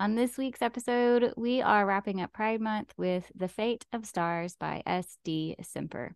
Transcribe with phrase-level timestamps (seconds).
[0.00, 4.54] On this week's episode, we are wrapping up Pride Month with The Fate of Stars
[4.54, 5.56] by S.D.
[5.60, 6.14] Simper.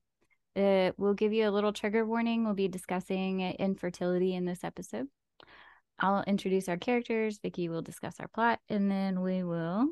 [0.54, 2.44] Uh, we'll give you a little trigger warning.
[2.44, 5.08] We'll be discussing infertility in this episode.
[5.98, 7.40] I'll introduce our characters.
[7.42, 9.88] Vicki will discuss our plot, and then we will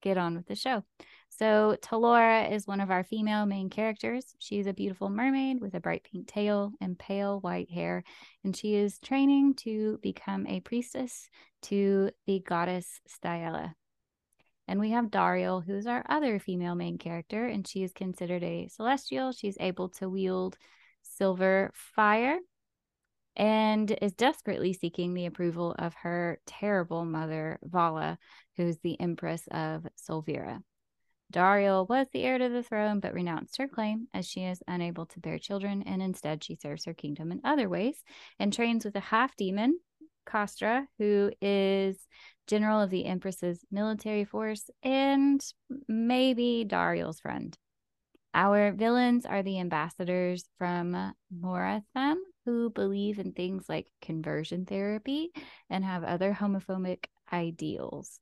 [0.00, 0.84] get on with the show.
[1.30, 4.34] So, Tallora is one of our female main characters.
[4.38, 8.02] She's a beautiful mermaid with a bright pink tail and pale white hair,
[8.44, 11.28] and she is training to become a priestess
[11.62, 13.74] to the goddess Styella.
[14.66, 18.68] And we have Dauriel, who's our other female main character, and she is considered a
[18.68, 19.32] celestial.
[19.32, 20.58] She's able to wield
[21.02, 22.38] silver fire
[23.34, 28.18] and is desperately seeking the approval of her terrible mother, Vala,
[28.58, 30.62] who's the empress of Solvira.
[31.32, 35.06] Dauriel was the heir to the throne, but renounced her claim as she is unable
[35.06, 38.02] to bear children, and instead she serves her kingdom in other ways
[38.38, 39.78] and trains with a half demon,
[40.26, 42.06] Castra, who is
[42.46, 45.42] general of the Empress's military force, and
[45.86, 47.56] maybe Dauriel's friend.
[48.34, 55.32] Our villains are the ambassadors from Moratham, who believe in things like conversion therapy
[55.68, 58.20] and have other homophobic ideals.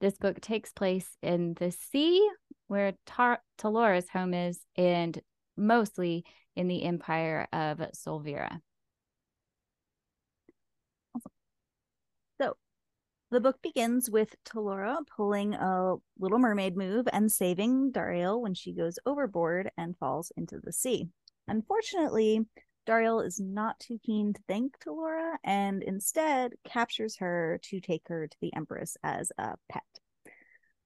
[0.00, 2.28] This book takes place in the sea,
[2.68, 5.18] where Tar- Tallora's home is, and
[5.56, 8.60] mostly in the empire of Solvira.
[12.40, 12.56] So
[13.30, 18.74] the book begins with Tallora pulling a Little Mermaid move and saving Dauriel when she
[18.74, 21.08] goes overboard and falls into the sea.
[21.48, 22.44] Unfortunately,
[22.86, 28.28] Dauriel is not too keen to thank Tallora and instead captures her to take her
[28.28, 29.82] to the Empress as a pet.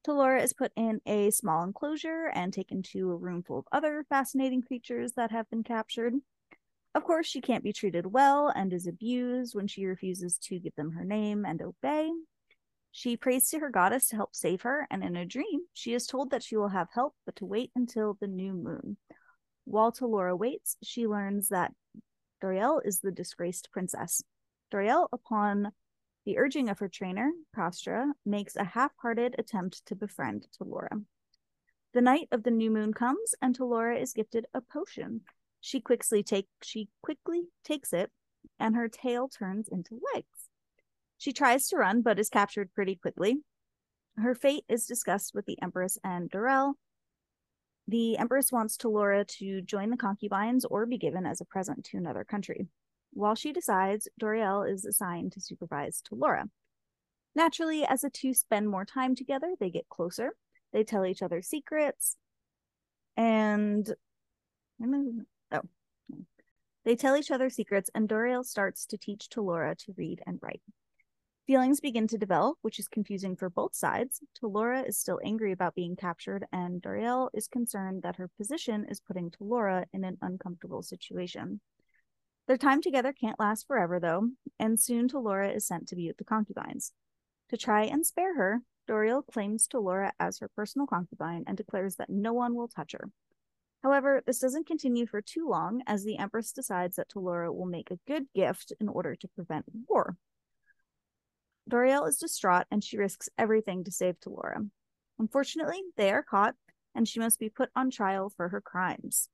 [0.07, 4.05] Tallora is put in a small enclosure and taken to a room full of other
[4.09, 6.15] fascinating creatures that have been captured.
[6.95, 10.75] Of course, she can't be treated well and is abused when she refuses to give
[10.75, 12.11] them her name and obey.
[12.93, 16.07] She prays to her goddess to help save her, and in a dream, she is
[16.07, 18.97] told that she will have help, but to wait until the new moon.
[19.71, 21.73] While Tallora waits, she learns that
[22.43, 24.21] Dauriel is the disgraced princess.
[24.73, 25.71] Dauriel, upon
[26.27, 31.05] the urging of her trainer, Castra, makes a half hearted attempt to befriend Tallora.
[31.95, 35.21] The night of the new moon comes, and Talora is gifted a potion.
[35.61, 38.11] She quickly take she quickly takes it,
[38.59, 40.49] and her tail turns into legs.
[41.17, 43.37] She tries to run, but is captured pretty quickly.
[44.17, 46.75] Her fate is discussed with the Empress and Dauriel.
[47.91, 51.97] The Empress wants Tallora to join the concubines or be given as a present to
[51.97, 52.69] another country.
[53.15, 56.45] While she decides, Dauriel is assigned to supervise Tallora.
[57.35, 60.37] Naturally, as the two spend more time together, they get closer.
[60.73, 62.17] They tell each other secrets.
[63.17, 63.93] And
[64.81, 65.63] oh,
[66.85, 70.63] they tell each other secrets, and Dauriel starts to teach Tallora to read and write.
[71.51, 74.21] Feelings begin to develop, which is confusing for both sides.
[74.41, 79.01] Tallora is still angry about being captured, and Dauriel is concerned that her position is
[79.01, 81.61] putting Tallora in an uncomfortable situation.
[82.47, 84.29] Their time together can't last forever, though,
[84.61, 86.93] and soon Tallora is sent to be with the concubines.
[87.49, 92.11] To try and spare her, Dauriel claims Tallora as her personal concubine and declares that
[92.11, 93.11] no one will touch her.
[93.83, 97.91] However, this doesn't continue for too long as the Empress decides that Tallora will make
[97.91, 100.17] a good gift in order to prevent war.
[101.71, 104.69] Dauriel is distraught and she risks everything to save Tallora.
[105.19, 106.55] Unfortunately, they are caught
[106.95, 109.29] and she must be put on trial for her crimes.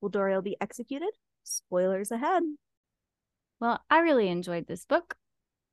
[0.00, 1.10] Will Dauriel be executed?
[1.42, 2.42] Spoilers ahead.
[3.60, 5.16] Well, I really enjoyed this book.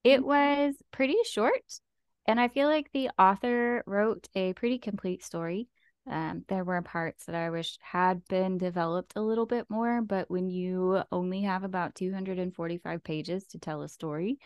[0.03, 0.27] It mm-hmm.
[0.27, 1.79] was pretty short,
[2.25, 5.67] and I feel like the author wrote a pretty complete story.
[6.09, 10.31] Um, there were parts that I wish had been developed a little bit more, but
[10.31, 14.39] when you only have about 245 pages to tell a story,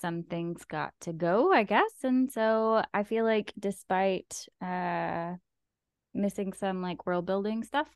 [0.00, 1.92] some things got to go, I guess.
[2.02, 5.34] And so I feel like despite uh
[6.12, 7.88] missing some like world building stuff,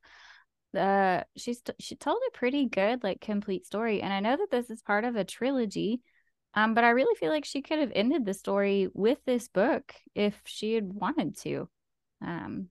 [0.76, 4.02] uh she's she told a pretty good like complete story.
[4.02, 6.00] And I know that this is part of a trilogy.
[6.54, 9.94] Um, but I really feel like she could have ended the story with this book
[10.14, 11.68] if she had wanted to.
[12.24, 12.68] Um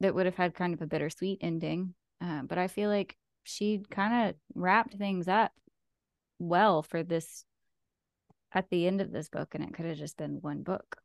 [0.00, 1.94] that would have had kind of a bittersweet ending.
[2.20, 5.52] Uh, but I feel like she kind of wrapped things up
[6.38, 7.44] well for this
[8.54, 10.96] at the end of this book and it could have just been one book.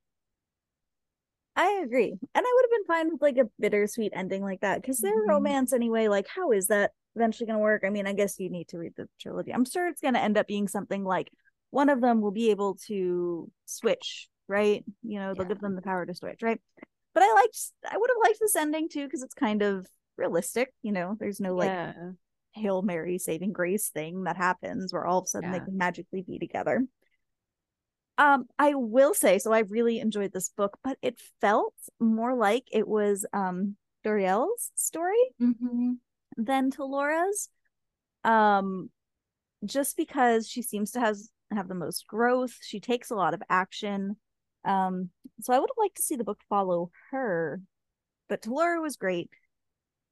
[1.55, 2.11] I agree.
[2.11, 5.11] And I would have been fine with like a bittersweet ending like that because their
[5.11, 5.27] Mhm.
[5.27, 7.83] romance anyway, like how is that eventually going to work?
[7.85, 9.51] I mean, I guess you need to read the trilogy.
[9.53, 11.31] I'm sure it's going to end up being something like
[11.71, 14.85] one of them will be able to switch, right?
[15.03, 15.49] You know, they'll Yeah.
[15.49, 16.61] give them the power to switch, right?
[17.13, 17.59] But I liked,
[17.89, 19.85] I would have liked this ending too because it's kind of
[20.15, 20.73] realistic.
[20.81, 22.11] You know, there's no like yeah.
[22.53, 26.21] Hail Mary saving grace thing that happens where all of a sudden they can magically
[26.21, 26.85] be together.
[28.19, 32.65] Um, I will say, so I really enjoyed this book, but it felt more like
[32.71, 35.97] it was um Dauriel's story Mhm.
[36.37, 37.49] than Tallora's.
[38.25, 38.91] Um,
[39.65, 43.41] just because she seems to has have the most growth, she takes a lot of
[43.49, 44.17] action.
[44.65, 45.11] Um,
[45.41, 47.61] so I would have liked to see the book follow her,
[48.27, 49.29] but Tallora was great.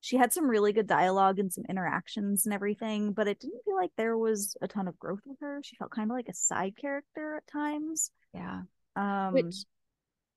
[0.01, 3.75] She had some really good dialogue and some interactions and everything, but it didn't feel
[3.75, 5.59] like there was a ton of growth with her.
[5.63, 8.11] She felt kind of like a side character at times.
[8.33, 8.61] Yeah.
[8.95, 9.55] Um, Which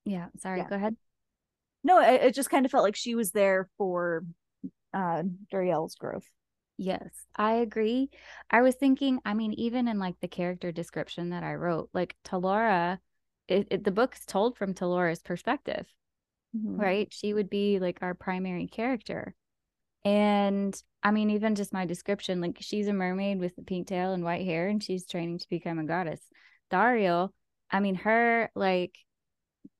[0.04, 0.68] yeah, sorry, yeah.
[0.68, 0.96] go ahead.
[1.84, 4.24] no, it, it just kind of felt like she was there for
[4.92, 5.22] uh
[5.52, 6.26] Dauriel's growth.
[6.78, 8.08] Yes, I agree.
[8.50, 12.16] I was thinking, I mean, even in like the character description that I wrote, like
[12.24, 12.98] Tallora,
[13.48, 15.86] it, it, the book's told from Tallora's perspective,
[16.56, 16.80] Mhm.
[16.80, 17.12] right?
[17.12, 19.34] She would be like our primary character.
[20.04, 24.12] And I mean, even just my description, like she's a mermaid with a pink tail
[24.12, 26.20] and white hair, and she's training to become a goddess.
[26.70, 27.32] Dario,
[27.70, 28.94] I mean, her like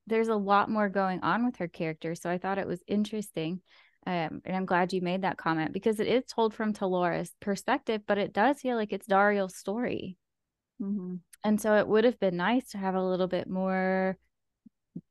[0.07, 2.15] there's a lot more going on with her character.
[2.15, 3.61] So I thought it was interesting.
[4.07, 8.03] Um, and I'm glad you made that comment because it is told from Tallora's perspective,
[8.07, 10.17] but it does feel like it's Dario's story.
[10.81, 11.21] Mhm.
[11.45, 14.19] And so it would have been nice to have a little bit more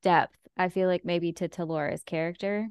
[0.02, 2.70] depth, I feel like maybe to Tallora's character.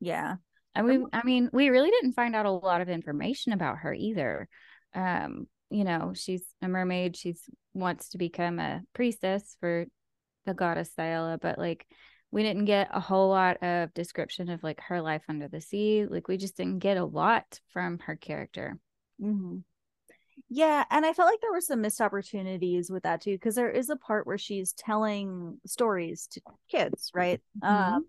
[0.00, 0.36] Yeah.
[0.74, 3.92] And we, I mean, we really didn't find out a lot of information about her
[3.92, 4.48] either.
[4.94, 7.16] Um, you know, she's a mermaid.
[7.16, 7.42] She's
[7.74, 9.86] wants to become a priestess for
[10.46, 11.86] the goddess Thyella, but like
[12.30, 16.06] we didn't get a whole lot of description of like her life under the sea.
[16.06, 18.78] Like we just didn't get a lot from her character.
[19.20, 19.58] hmm
[20.48, 23.70] Yeah, and I felt like there were some missed opportunities with that too, because there
[23.70, 26.40] is a part where she's telling stories to
[26.70, 27.40] kids, right?
[27.62, 27.68] Mhm.
[27.68, 28.06] Um,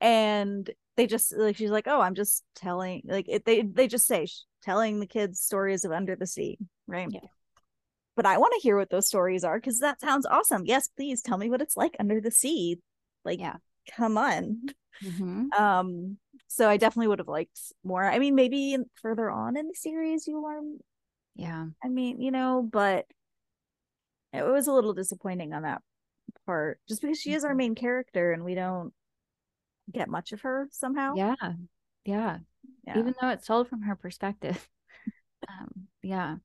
[0.00, 4.06] and they just like she's like, "Oh, I'm just telling," like it, they they just
[4.06, 7.08] say sh- telling the kids stories of under the sea, right?
[7.10, 7.20] Yeah.
[8.16, 10.66] But I want to hear what those stories are because that sounds awesome.
[10.66, 12.80] Yes, please tell me what it's like under the sea.
[13.24, 13.56] Like, Yeah.
[13.96, 14.62] come on.
[15.02, 15.46] Mhm.
[15.58, 16.18] Um,
[16.48, 18.04] so I definitely would have liked more.
[18.04, 20.78] I mean, maybe further on in the series you learn
[21.36, 21.66] Yeah.
[21.82, 23.06] I mean, you know, but
[24.32, 25.80] it was a little disappointing on that
[26.44, 27.56] part just because she is our Mhm.
[27.56, 28.92] main character and we don't
[29.92, 31.14] get much of her somehow.
[31.16, 31.34] Yeah.
[32.04, 32.38] Yeah.
[32.86, 32.98] Yeah.
[32.98, 34.68] Even though it's told from her perspective.
[35.48, 36.36] um, yeah.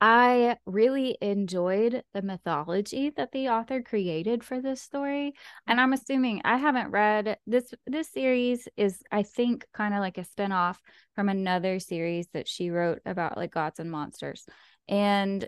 [0.00, 5.34] I really enjoyed the mythology that the author created for this story.
[5.68, 10.18] And I'm assuming I haven't read this this series is I think kind of like
[10.18, 10.80] a spin-off
[11.14, 14.44] from another series that she wrote about like gods and monsters.
[14.88, 15.46] And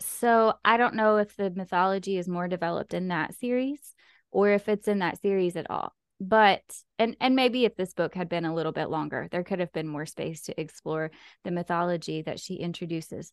[0.00, 3.93] so I don't know if the mythology is more developed in that series
[4.34, 5.94] or if it's in that series at all.
[6.20, 6.62] But
[6.98, 9.72] and and maybe if this book had been a little bit longer, there could have
[9.72, 11.10] been more space to explore
[11.44, 13.32] the mythology that she introduces.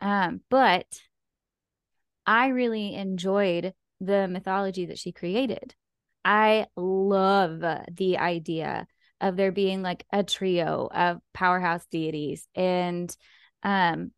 [0.00, 0.86] Um, but
[2.26, 5.74] I really enjoyed the mythology that she created.
[6.24, 8.86] I love the idea
[9.20, 13.14] of there being like a trio of powerhouse deities and
[13.62, 14.12] um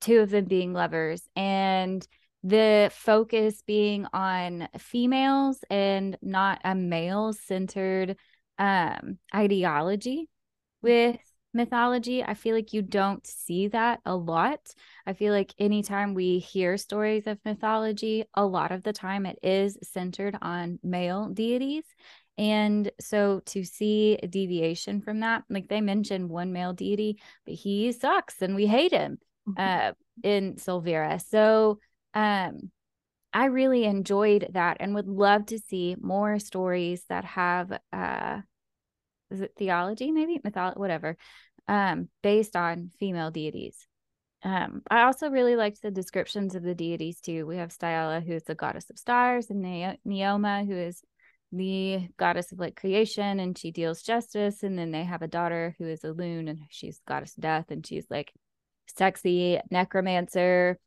[0.00, 2.06] two of them being lovers and
[2.42, 8.16] the focus being on females and not a male centered
[8.58, 10.28] um ideology
[10.82, 11.18] with
[11.52, 12.22] mythology.
[12.22, 14.60] I feel like you don't see that a lot.
[15.06, 19.38] I feel like anytime we hear stories of mythology a lot of the time it
[19.42, 21.84] is centered on male deities.
[22.38, 27.54] And so to see a deviation from that like they mentioned one male deity but
[27.54, 29.18] he sucks and we hate him
[29.56, 29.92] uh
[30.22, 31.20] in Solvira.
[31.20, 31.80] So
[32.14, 32.70] um
[33.32, 38.40] I really enjoyed that and would love to see more stories that have uh
[39.30, 41.16] is it theology maybe mythology whatever
[41.68, 43.86] um based on female deities.
[44.42, 47.46] Um I also really liked the descriptions of the deities too.
[47.46, 51.02] We have Styla who is the goddess of stars and ne- Neoma who is
[51.52, 55.74] the goddess of like creation and she deals justice and then they have a daughter
[55.78, 58.32] who is a loon and she's goddess of death and she's like
[58.96, 60.78] sexy necromancer.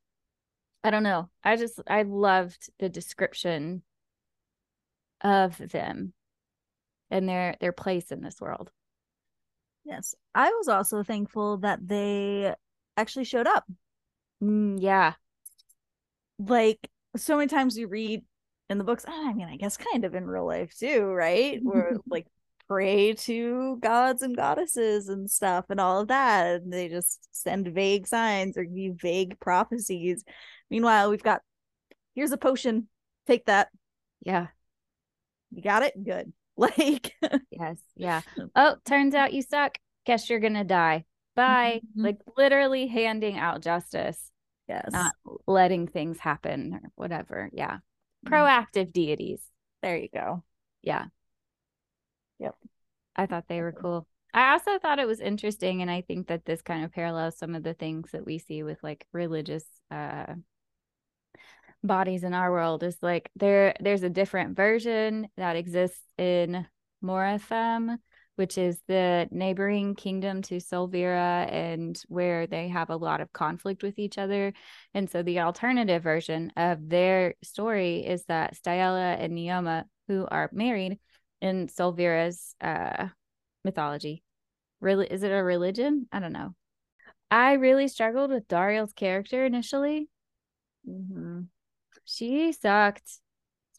[0.83, 1.29] I don't know.
[1.43, 3.83] I just I loved the description
[5.21, 6.13] of them
[7.09, 8.71] and their their place in this world.
[9.85, 10.15] Yes.
[10.33, 12.53] I was also thankful that they
[12.97, 13.65] actually showed up.
[14.41, 15.13] Mm, yeah.
[16.39, 18.23] Like so many times we read
[18.69, 19.05] in the books.
[19.07, 21.59] I mean, I guess kind of in real life too, right?
[21.61, 22.27] Where like
[22.67, 26.61] pray to gods and goddesses and stuff and all of that.
[26.61, 30.23] And they just send vague signs or give you vague prophecies.
[30.73, 31.43] Meanwhile, we've got
[32.15, 32.87] here's a potion.
[33.27, 33.69] Take that.
[34.21, 34.47] Yeah.
[35.51, 35.93] You got it?
[36.03, 36.33] Good.
[36.57, 37.13] Like
[37.51, 37.77] yes.
[37.95, 38.21] Yeah.
[38.55, 39.77] Oh, turns out you suck.
[40.05, 41.05] Guess you're gonna die.
[41.35, 41.81] Bye.
[41.95, 42.03] Mhm.
[42.03, 44.31] Like literally handing out justice,
[44.67, 44.89] yes.
[44.91, 45.13] not
[45.47, 47.49] letting things happen or whatever.
[47.53, 47.77] Yeah.
[48.25, 48.31] Mhm.
[48.31, 49.41] Proactive deities.
[49.83, 50.43] there you go.
[50.81, 51.05] Yeah.
[52.39, 52.55] Yep.
[53.15, 54.07] I thought they were cool.
[54.33, 57.53] I also thought it was interesting, and I think that this kind of parallels some
[57.53, 60.33] of the things that we see with like religious uh
[61.83, 66.65] bodies in our world is like there there's a different version that exists in
[67.01, 67.97] Moratham,
[68.35, 73.83] which is the neighboring kingdom to Solvira and where they have a lot of conflict
[73.83, 74.53] with each other.
[74.93, 80.49] And so the alternative version of their story is that Stella and Neoma, who are
[80.53, 80.99] married
[81.41, 83.09] in Solvira's uh
[83.65, 84.23] mythology.
[84.79, 86.07] Really is it a religion?
[86.11, 86.55] I don't know.
[87.29, 90.07] I really struggled with Dauriel's character initially.
[90.87, 91.41] Mm-hmm.
[92.05, 93.19] She sucked.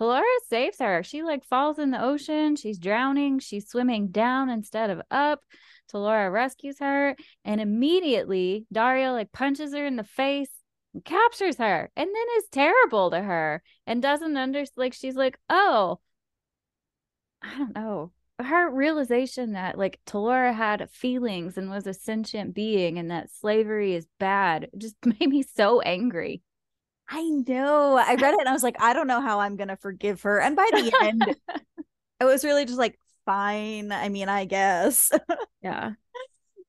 [0.00, 1.02] Solara saves her.
[1.02, 2.56] She like falls in the ocean.
[2.56, 3.38] She's drowning.
[3.38, 5.40] She's swimming down instead of up.
[5.92, 7.14] Tallora rescues her,
[7.44, 10.50] and immediately Dario like punches her in the face
[10.92, 15.38] and captures her, and then is terrible to her and doesn't understand like she's like,
[15.48, 16.00] oh,
[17.42, 18.12] I don't know.
[18.40, 23.94] Her realization that like Tallora had feelings and was a sentient being and that slavery
[23.94, 26.42] is bad just made me so angry.
[27.08, 27.96] I know.
[27.96, 30.40] I read it and I was like, I don't know how I'm gonna forgive her.
[30.40, 31.36] And by the end,
[32.20, 33.92] it was really just like, fine.
[33.92, 35.10] I mean, I guess.
[35.62, 35.92] Yeah.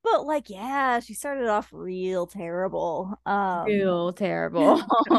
[0.04, 3.20] but like, yeah, she started off real terrible.
[3.26, 4.82] Um Real terrible.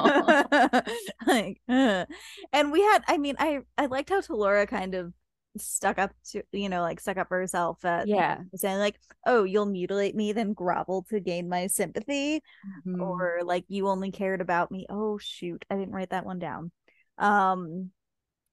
[1.27, 2.07] like, uh.
[2.53, 5.13] and we had, I mean, I I liked how Tallora kind of
[5.59, 8.39] stuck up to, you know, like stuck up for herself at yeah.
[8.55, 12.43] saying like, oh, you'll mutilate me, then grovel to gain my sympathy.
[12.87, 13.01] Mhm.
[13.01, 16.71] or like you only cared about me oh shoot i didn't write that one down
[17.19, 17.91] um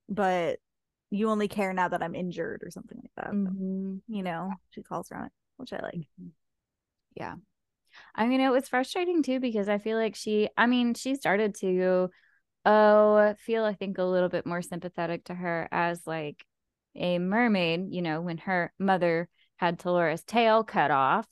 [0.10, 0.60] but
[1.12, 4.01] you only care now that i'm injured or something like that Mhm.
[4.07, 6.07] you know she calls her on it which i like
[7.15, 7.36] Yeah.
[8.15, 11.55] I mean, it was frustrating too because I feel like she, I mean, she started
[11.55, 12.10] to,
[12.65, 16.43] oh, feel, I think, a little bit more sympathetic to her as like
[16.95, 21.27] a mermaid, you know, when her mother had Tallora's tail cut off.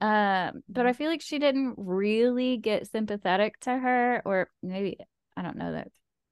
[0.00, 4.98] Um, but I feel like she didn't really get sympathetic to her, or maybe
[5.36, 5.88] I don't know that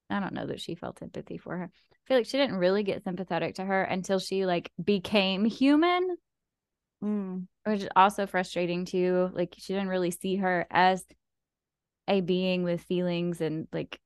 [0.09, 1.71] I don't know that she felt empathy for her.
[1.93, 6.17] I feel like she didn't really get sympathetic to her until she like became human
[7.03, 7.47] Mm.
[7.65, 9.31] which is also frustrating too.
[9.33, 11.05] Like she didn't really see her as
[12.09, 13.99] a being with feelings and like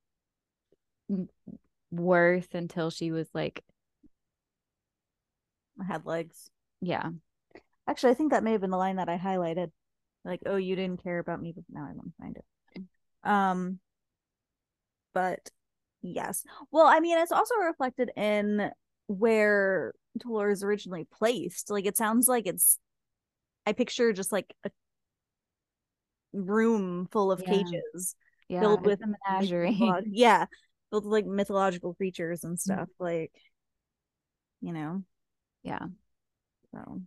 [1.90, 3.62] worth until she was like,
[5.86, 6.50] had legs.
[6.80, 7.10] Yeah,
[7.88, 9.70] actually i think that may have been the line that i highlighted.
[10.24, 12.82] Like oh you didn't care about me but now i want to find it.
[13.28, 13.78] Um
[15.12, 15.50] but
[16.02, 16.44] yes.
[16.70, 18.70] Well i mean it's also reflected in
[19.06, 21.70] where Talor is originally placed.
[21.70, 22.78] Like it sounds like it's
[23.66, 24.70] i picture just like a
[26.32, 27.50] room full of Yeah.
[27.50, 28.14] cages
[28.48, 29.78] yeah, Filled with, a menagerie.
[30.10, 30.44] yeah
[30.90, 32.44] filled with like mythological creatures Mm.
[32.48, 33.32] and stuff like
[34.60, 35.02] you know
[35.64, 35.86] yeah,
[36.72, 37.02] so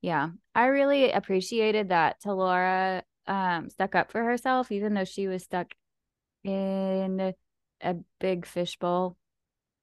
[0.00, 0.30] yeah.
[0.54, 5.72] I really appreciated that Tallora um stuck up for herself, even though she was stuck
[6.44, 7.34] in
[7.82, 9.16] a big fishbowl.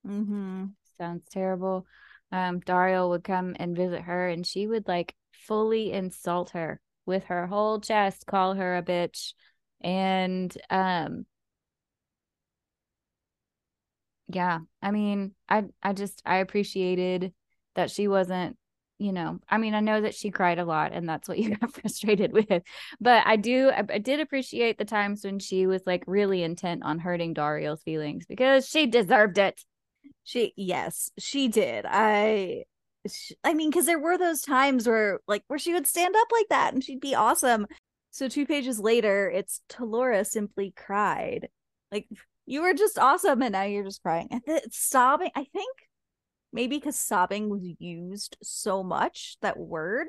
[0.08, 0.66] mm-hmm.
[0.98, 1.86] sounds terrible.
[2.32, 7.26] Um, Dario would come and visit her, and she would like fully insult her with
[7.26, 9.34] her whole chest, call her a bitch,
[9.82, 11.26] and um,
[14.28, 14.60] yeah.
[14.82, 17.34] I mean, I I just I appreciated
[17.78, 18.58] that she wasn't.
[19.00, 21.56] You know, I mean, I know that she cried a lot, and that's what you
[21.56, 22.64] got frustrated with.
[23.00, 26.82] But I do, I, I did appreciate the times when she was like really intent
[26.84, 29.64] on hurting Dario's feelings because she deserved it.
[30.24, 31.86] She yes, she did.
[31.88, 32.64] I
[33.08, 36.28] sh I mean cuz there were those times where like where she would stand up
[36.32, 37.68] like that and she'd be awesome.
[38.12, 41.50] So two pages later it's Tallora simply cried.
[41.92, 42.08] Like
[42.46, 44.28] you were just awesome and now you're just crying.
[44.32, 44.42] And
[44.72, 45.87] sobbing, I think
[46.54, 50.08] maybe cuz sobbing was used so much that word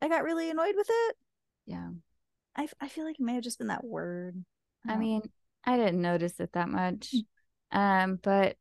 [0.00, 1.16] I got really annoyed with it.
[1.66, 1.90] Yeah.
[2.54, 4.44] I f- I feel like it may have just been that word.
[4.86, 5.22] I don't- mean,
[5.64, 7.12] I didn't notice it that much.
[7.72, 8.04] Mm.
[8.04, 8.56] Um, but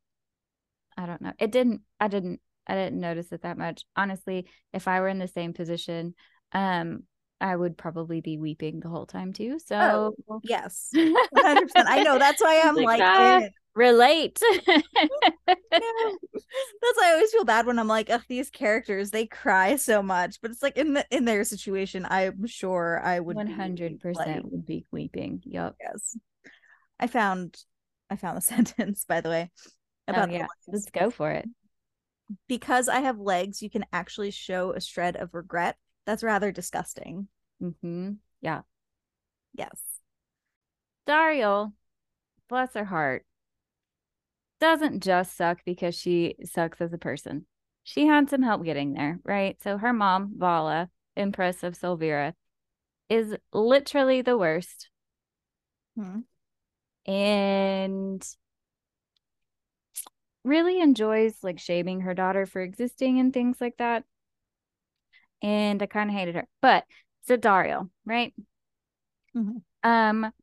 [0.98, 1.34] I don't know.
[1.40, 3.86] It didn't I didn't I didn't notice it that much.
[3.96, 6.16] Honestly, if I were in the same position,
[6.54, 7.04] um,
[7.40, 9.60] I would probably be weeping the whole time too.
[9.60, 10.90] So yes.
[10.96, 11.70] 100%.
[11.76, 13.40] I know that's why I'm Like, like, ah.
[13.42, 14.42] eh, relate.
[14.68, 14.82] Yeah.
[15.52, 20.02] That's why I always feel bad when I'm like, ugh, these characters, they cry so
[20.02, 20.42] much.
[20.42, 24.66] But it's like in the in their situation, I'm sure I would 100 percent would
[24.66, 25.42] be weeping.
[25.46, 25.76] Yep.
[25.80, 26.18] Yes.
[27.00, 27.58] I found
[28.10, 29.52] I found the sentence, by the way.
[30.08, 30.48] About oh, yeah.
[30.68, 31.48] Let's go for it.
[32.48, 35.76] because I have legs, you can actually show a shred of regret.
[36.06, 37.28] That's rather disgusting.
[37.60, 38.62] hmm Yeah.
[39.54, 39.78] Yes.
[41.08, 41.74] Daryl,
[42.50, 43.26] bless her heart,
[44.60, 47.46] doesn't just suck because she sucks as a person.
[47.84, 49.62] She had some help getting there, right?
[49.62, 52.34] So her mom, Vala, Empress of Solvira,
[53.10, 54.90] is literally the worst.
[55.96, 56.20] Hmm.
[57.06, 58.28] And
[60.44, 64.04] really enjoys like shaming her daughter for existing and things like that.
[65.42, 66.48] And I kind of hated her.
[66.62, 66.86] But
[67.24, 68.34] so Dario, right?
[69.36, 69.62] Mhm.
[69.84, 70.34] Um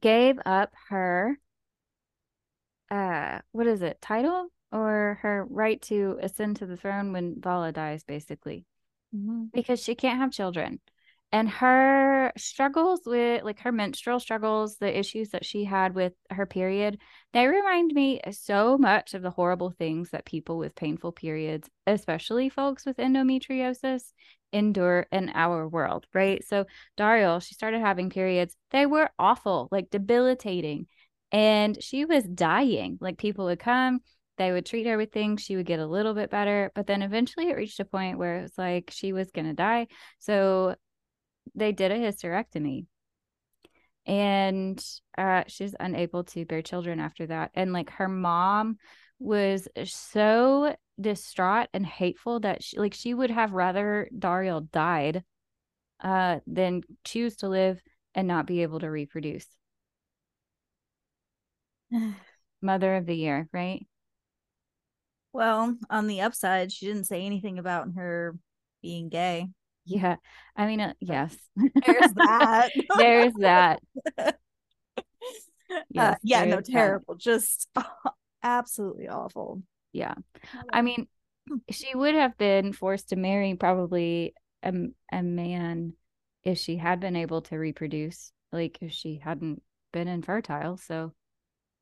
[0.00, 1.38] gave up her
[2.92, 7.72] uh what is it, title or her right to ascend to the throne when Vala
[7.72, 8.64] dies, basically.
[9.14, 9.50] Mhm.
[9.52, 10.80] because she can't have children.
[11.34, 16.44] And her struggles with like her menstrual struggles, the issues that she had with her
[16.46, 16.98] period,
[17.32, 22.50] they remind me so much of the horrible things that people with painful periods, especially
[22.50, 24.12] folks with endometriosis,
[24.52, 26.44] endure in our world, right?
[26.44, 28.54] So Dario, she started having periods.
[28.70, 30.86] They were awful, like debilitating.
[31.32, 32.98] And she was dying.
[33.00, 34.00] Like people would come,
[34.38, 37.02] they would treat her with things she would get a little bit better but then
[37.02, 39.86] eventually it reached a point where it was like she was going to die.
[40.18, 40.74] So
[41.54, 42.86] they did a hysterectomy.
[44.04, 44.84] And
[45.16, 47.50] uh she's unable to bear children after that.
[47.54, 48.78] And like her mom
[49.18, 55.22] was so distraught and hateful that she like she would have rather Dario died
[56.00, 57.80] uh than choose to live
[58.14, 59.46] and not be able to reproduce
[62.62, 63.86] mother of the year right
[65.32, 68.36] Well, on the upside, she didn't say anything about her
[68.82, 69.48] being gay.
[69.84, 70.16] yeah
[70.56, 71.36] i mean uh, yes
[71.84, 72.70] There's that.
[72.94, 73.80] there's that
[75.96, 76.96] Uh, yeah, there no, is that.
[76.96, 77.14] terrible.
[77.14, 77.68] Just
[78.42, 79.62] absolutely awful.
[79.92, 80.14] Yeah.
[80.70, 81.08] I mean,
[81.70, 84.72] she would have been forced to marry probably a,
[85.12, 85.94] a man
[86.44, 90.76] if she had been able to reproduce, like if she hadn't been infertile.
[90.76, 91.12] So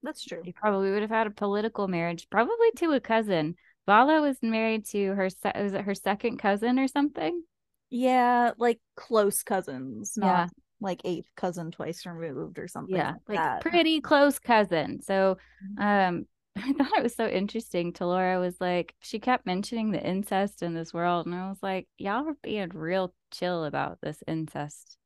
[0.03, 0.43] that's true.
[0.45, 3.57] He probably would have had a political marriage, probably to a cousin.
[3.87, 7.43] Vala was married to her, se- was it her second cousin or something?
[7.91, 10.49] Yeah, like close cousins, not Yeah.
[10.81, 12.97] like eighth cousin twice removed or something.
[12.97, 13.61] yeah like, like that.
[13.63, 15.37] pretty close cousin so
[15.79, 15.83] Mhm.
[16.09, 20.63] um i thought it was so interesting Tallora was like she kept mentioning the incest
[20.63, 24.97] in this world and i was like y'all are being real chill about this incest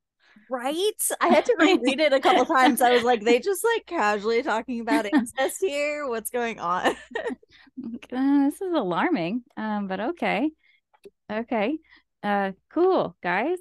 [0.48, 0.92] Right?
[1.20, 2.80] I had to reread it a couple times.
[2.80, 6.08] I was like, they just like casually talking about incest here.
[6.08, 6.94] What's going on?
[8.12, 10.50] Uh, this is alarming um but okay
[11.30, 11.76] okay
[12.22, 13.58] uh cool guys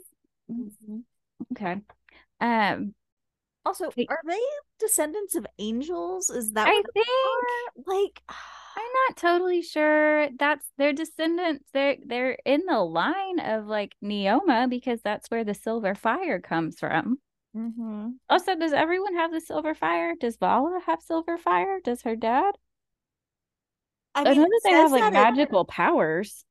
[1.51, 1.77] okay
[2.39, 2.93] um
[3.65, 4.39] Also, are they
[4.79, 6.29] descendants of angels?
[6.29, 7.83] Is that i think are?
[7.85, 8.21] Like,
[8.75, 11.69] I'm not totally sure that's their descendants.
[11.73, 16.79] They're they're in the line of like Neoma because that's where the silver fire comes
[16.79, 17.19] from.
[17.55, 18.19] Mhm.
[18.29, 20.13] Also, does everyone have the silver fire?
[20.15, 21.79] Does Vala have silver fire?
[21.79, 22.57] Does her dad?
[24.15, 26.45] I I, mean, know that they have like that it- magical powers.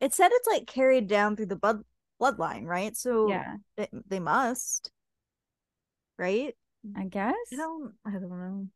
[0.00, 1.84] it said it's like carried down through the blood
[2.20, 2.96] bloodline, right?
[2.96, 4.90] So Yeah, they, they must,
[6.18, 6.54] right?
[6.96, 7.34] I guess.
[7.52, 8.68] I don't, I don't know.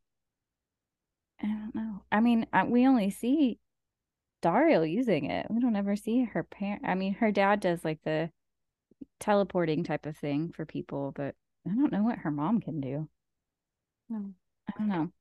[1.43, 2.03] I don't know.
[2.11, 3.59] I mean, uh, we only see
[4.43, 5.47] Dario using it.
[5.51, 6.83] We don't ever see her parent.
[6.85, 8.31] I mean, her dad does like the
[9.21, 11.35] teleporting type of thing for people, but
[11.67, 13.09] I don't know what her mom can do.
[14.09, 14.33] No.
[14.69, 15.13] I don't know.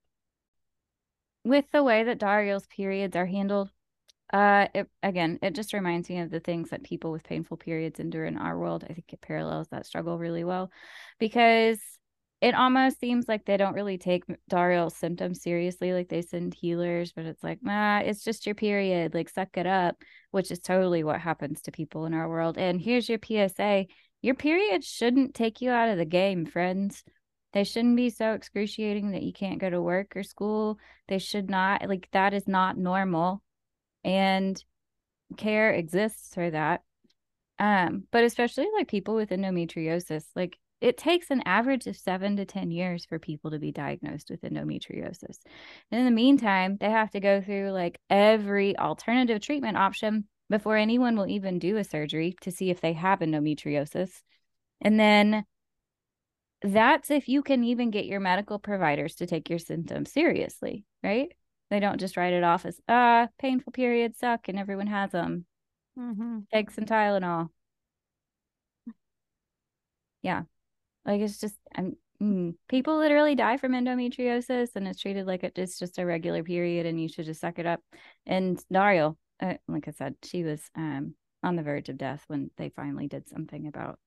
[1.43, 3.71] With the way that Dario's periods are handled,
[4.33, 7.99] uh, it again, it just reminds me of the things that people with painful periods
[7.99, 8.83] endure in our world.
[8.83, 10.69] I think it parallels that struggle really well
[11.19, 11.79] because
[12.39, 15.93] it almost seems like they don't really take Dario's symptoms seriously.
[15.93, 19.15] Like they send healers, but it's like, nah, it's just your period.
[19.15, 22.57] Like, suck it up, which is totally what happens to people in our world.
[22.57, 23.87] And here's your PSA
[24.21, 27.03] your period shouldn't take you out of the game, friends.
[27.53, 30.79] They shouldn't be so excruciating that you can't go to work or school.
[31.07, 33.41] They should not, like, that is not normal.
[34.03, 34.61] And
[35.37, 36.81] care exists for that.
[37.59, 42.45] Um, but especially like people with endometriosis, like it takes an average of seven to
[42.45, 45.39] 10 years for people to be diagnosed with endometriosis.
[45.91, 50.77] And in the meantime, they have to go through like every alternative treatment option before
[50.77, 54.21] anyone will even do a surgery to see if they have endometriosis.
[54.79, 55.45] And then
[56.61, 61.31] that's if you can even get your medical providers to take your symptoms seriously, right?
[61.69, 65.45] They don't just write it off as ah, painful periods suck and everyone has them.
[65.99, 66.39] Mm-hmm.
[66.53, 67.49] Take some Tylenol.
[70.21, 70.43] Yeah.
[71.07, 75.79] Like it's just I'm mm, people literally die from endometriosis and it's treated like it's
[75.79, 77.79] just a regular period and you should just suck it up.
[78.25, 82.51] And Dario, uh, like I said, she was um on the verge of death when
[82.57, 83.99] they finally did something about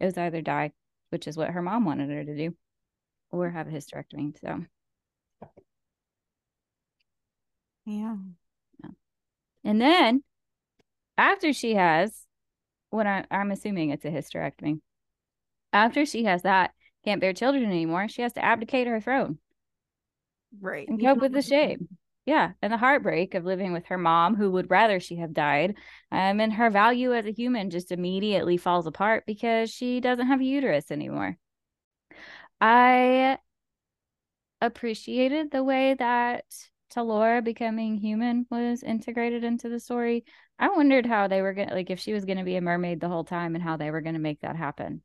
[0.00, 0.72] it was either die,
[1.10, 2.54] which is what her mom wanted her to do,
[3.30, 4.38] or have a hysterectomy.
[4.40, 4.64] So
[7.84, 8.16] Yeah.
[8.84, 8.90] yeah.
[9.64, 10.22] And then
[11.16, 12.24] after she has
[12.90, 14.80] what I, I'm assuming it's a hysterectomy,
[15.72, 16.72] after she has that,
[17.04, 19.38] can't bear children anymore, she has to abdicate her throne
[20.60, 20.88] Right.
[20.88, 21.88] and cope with the shame.
[22.24, 22.52] Yeah.
[22.60, 25.76] And the heartbreak of living with her mom, who would rather she have died.
[26.12, 30.40] Um, and her value as a human just immediately falls apart because she doesn't have
[30.40, 31.38] a uterus anymore.
[32.60, 33.38] I
[34.60, 36.44] appreciated the way that
[36.90, 40.24] Tallora becoming human was integrated into the story.
[40.58, 43.08] I wondered how they were gonna like if she was gonna be a mermaid the
[43.08, 45.02] whole time and how they were gonna make that happen.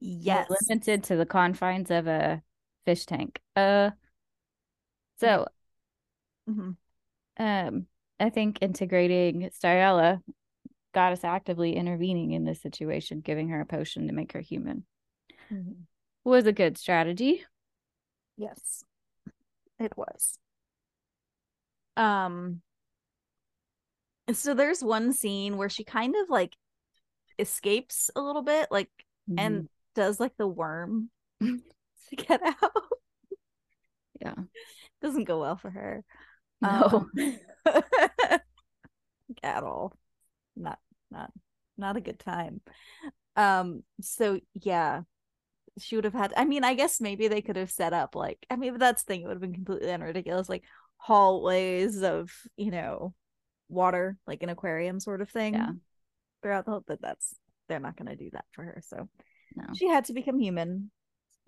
[0.00, 0.48] Yes.
[0.68, 2.42] limited to the confines of a
[2.84, 3.40] fish tank.
[3.54, 3.90] Uh
[5.18, 5.46] so
[6.48, 6.76] Mhm.
[7.38, 7.86] um
[8.20, 10.22] I think integrating Styrella
[10.94, 14.86] got us actively intervening in this situation, giving her a potion to make her human
[15.52, 15.86] Mhm.
[16.24, 17.44] was a good strategy.
[18.36, 18.84] Yes.
[19.78, 20.38] It was.
[21.96, 22.62] Um
[24.32, 26.56] so there's one scene where she kind of like
[27.38, 28.90] escapes a little bit like
[29.28, 29.38] Mm-hmm.
[29.38, 32.72] and does like the worm to get out.
[34.20, 34.34] yeah.
[35.02, 36.04] Doesn't go well for her.
[36.60, 37.08] No.
[37.16, 37.38] Um,
[39.42, 39.92] at all.
[40.54, 40.78] Not
[41.10, 41.32] not
[41.76, 42.60] not a good time.
[43.34, 45.02] Um so yeah.
[45.78, 48.46] She would have had I mean, I guess maybe they could have set up like
[48.50, 50.64] I mean, that's the thing, it would have been completely unridiculous, like
[50.96, 53.14] hallways of, you know,
[53.68, 55.54] water, like an aquarium sort of thing.
[55.54, 55.70] Yeah.
[56.42, 57.34] Throughout the whole but that's
[57.68, 58.82] they're not gonna do that for her.
[58.86, 59.08] So
[59.56, 59.64] No.
[59.74, 60.90] she had to become human.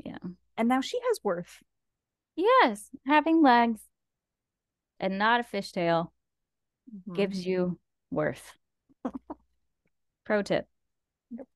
[0.05, 0.19] Yeah.
[0.57, 1.63] And now she has worth.
[2.37, 3.81] Yes, having legs
[4.99, 6.11] and not a fishtail
[7.07, 7.15] Mhm.
[7.15, 7.79] gives you
[8.11, 8.55] worth.
[10.25, 10.67] Pro tip.
[11.31, 11.47] Yep.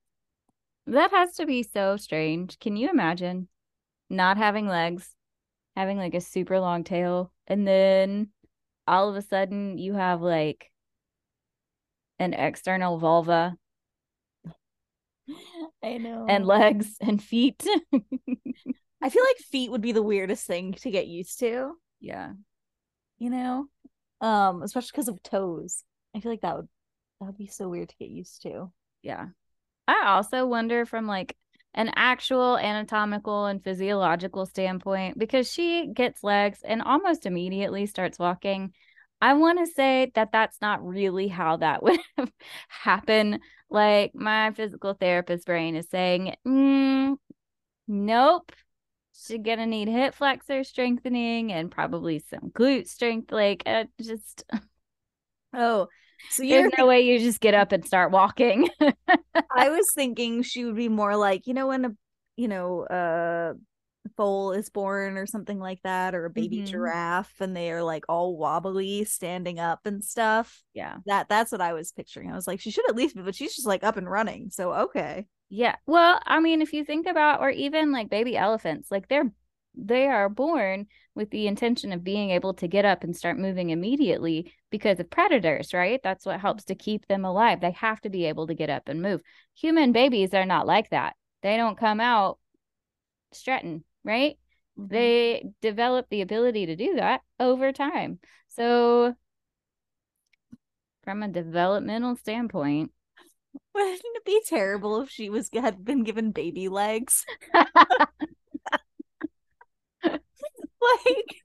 [0.88, 2.59] That has to be so strange.
[2.59, 3.49] Can you imagine
[4.11, 5.15] not having legs,
[5.77, 8.31] having like a super long tail, and then
[8.87, 10.71] all of a sudden you have like
[12.19, 13.57] an external vulva
[15.83, 16.27] I know.
[16.29, 17.66] and legs and feet?
[19.03, 22.33] I feel like feet would be the weirdest thing to get used to, yeah.
[23.18, 23.66] you know?
[24.21, 25.83] Um, especially because of toes.
[26.14, 26.68] I feel like that would
[27.21, 28.71] that would be so weird to get used to.
[29.03, 29.27] Yeah.
[29.88, 31.37] I also wonder from like
[31.75, 38.73] an actual anatomical and physiological standpoint because she gets legs and almost immediately starts walking.
[39.22, 42.00] I want to say that that's not really how that would
[42.68, 43.38] happen.
[43.70, 47.16] Like my physical therapist brain is saying, mm,
[47.87, 48.52] nope.
[49.14, 53.30] She's gonna need hip flexor strengthening and probably some glute strength.
[53.30, 54.44] Like, uh, just
[55.54, 55.87] Oh,
[56.30, 58.68] so you're there's no way you just get up and start walking.
[59.54, 61.90] I was thinking she would be more like, you know, when a
[62.37, 63.52] you know, uh
[64.17, 66.67] foal is born or something like that, or a baby Mhm.
[66.67, 70.62] giraffe and they are like all wobbly standing up and stuff.
[70.75, 70.99] yeah.
[71.07, 72.31] That that's what I was picturing.
[72.31, 74.51] I was like, she should at least be, but she's just like up and running.
[74.51, 75.27] So okay.
[75.49, 75.77] Yeah.
[75.87, 79.31] Well, I mean, if you think about, or even like baby elephants, like they're
[79.75, 83.71] they are born with the intention of being able to get up and start moving
[83.71, 86.01] immediately because of predators, right?
[86.03, 87.61] That's what helps to keep them alive.
[87.61, 89.23] They have to be able to get up and move.
[89.55, 91.17] Human babies are not like that.
[91.43, 92.38] They don't come out
[93.33, 94.38] strutting, right?
[94.79, 94.88] Mm-hmm.
[94.88, 98.19] They develop the ability to do that over time.
[98.49, 99.15] So,
[101.03, 102.93] from a developmental standpoint,
[103.75, 107.25] Wouldn't it be terrible if she was had been given baby legs?
[110.03, 111.43] like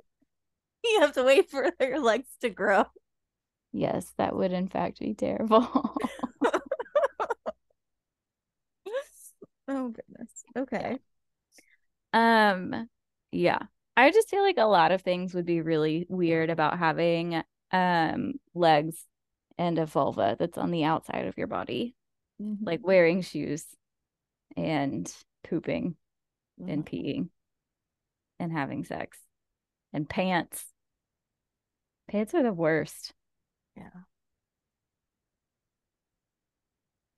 [0.83, 2.85] you have to wait for their legs to grow.
[3.71, 5.95] Yes, that would in fact be terrible.
[9.67, 10.45] Oh goodness.
[10.55, 10.99] Okay.
[12.13, 12.89] Um
[13.31, 13.59] yeah.
[13.95, 18.35] I just feel like a lot of things would be really weird about having um
[18.53, 19.05] legs
[19.57, 21.95] and a vulva that's on the outside of your body,
[22.41, 22.65] Mm-hmm.
[22.65, 23.65] like wearing shoes
[24.57, 25.11] and
[25.43, 25.95] pooping
[26.67, 26.89] and Mhm.
[26.89, 27.29] peeing
[28.39, 29.17] and having sex
[29.93, 30.65] and pants.
[32.09, 33.13] Pants are the worst.
[33.75, 33.89] yeah.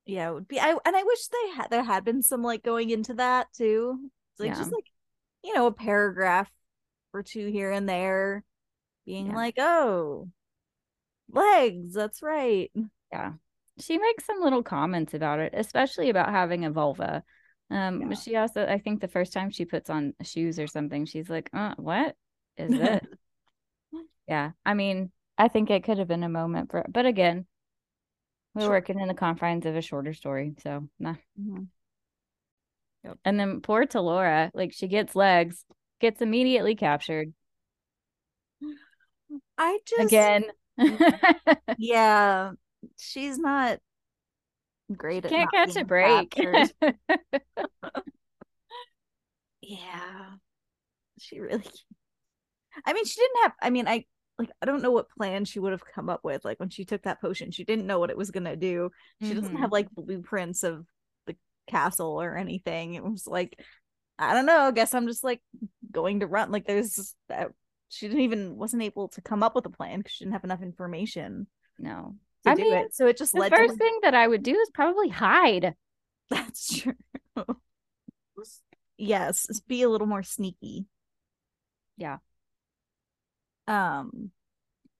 [0.06, 0.60] Yeah, it would be.
[0.60, 4.10] I and I wish they had there had been some like going into that too.
[4.40, 4.58] It's like Yeah.
[4.58, 4.86] just like
[5.44, 6.50] you know a paragraph
[7.14, 8.44] or two here and there,
[9.06, 9.36] being Yeah.
[9.36, 10.30] like, oh,
[11.30, 11.94] legs.
[11.94, 12.72] That's right.
[13.12, 13.34] Yeah.
[13.80, 17.24] She makes some little comments about it, especially about having a vulva.
[17.72, 18.16] Um, Yeah.
[18.16, 21.50] she also, I think the first time she puts on shoes or something, she's like,
[21.54, 22.16] uh, what
[22.58, 23.04] is it?
[24.28, 24.52] yeah.
[24.66, 27.46] I mean, I think it could have been a moment for, but again,
[28.54, 28.72] we're Sure.
[28.72, 30.56] working in the confines of a shorter story.
[30.64, 31.16] So, nah.
[33.06, 33.18] Mhm.
[33.26, 35.66] And then poor Tallora, like she gets legs,
[36.00, 37.34] gets immediately captured
[39.58, 40.46] I just again.
[41.78, 42.52] yeah,
[42.98, 43.80] she's not
[44.96, 46.34] great at Can't catch a break.
[49.62, 50.26] yeah,
[51.20, 51.64] she really.
[52.86, 53.52] I mean, she didn't have.
[53.62, 54.06] I mean, I
[54.38, 54.50] like.
[54.62, 56.46] I don't know what plan she would have come up with.
[56.46, 58.90] Like when she took that potion, she didn't know what it was gonna do.
[59.22, 59.58] She doesn't Mhm.
[59.58, 60.86] have like blueprints of
[61.70, 62.96] castle or anything.
[62.96, 63.60] It was like,
[64.18, 64.60] I don't know.
[64.60, 65.42] I guess I'm just like
[65.92, 66.52] going to run.
[66.52, 67.52] Like there's that.
[67.90, 70.44] She didn't even wasn't able to come up with a plan because she didn't have
[70.44, 71.48] enough information
[71.80, 72.16] no.
[72.44, 72.94] to I do mean, it.
[72.94, 74.70] So it just led to The led first to thing that I would do is
[74.74, 75.74] probably hide.
[76.30, 76.94] That's true.
[78.98, 80.86] yes, be a little more sneaky.
[81.98, 82.18] Yeah.
[83.68, 84.32] Um,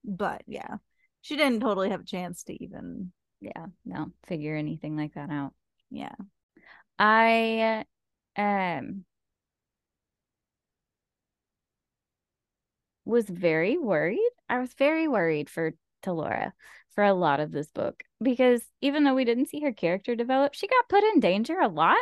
[0.04, 0.76] but yeah,
[1.22, 3.12] she didn't totally have a chance to even.
[3.40, 5.52] Yeah, no, figure anything like that out.
[5.90, 6.14] Yeah.
[7.00, 7.84] I
[8.36, 9.04] um
[13.04, 14.30] was very worried.
[14.48, 16.52] I was very worried for Tallora
[16.94, 20.54] for a lot of this book because even though we didn't see her character develop,
[20.54, 21.98] she got put in danger a lot.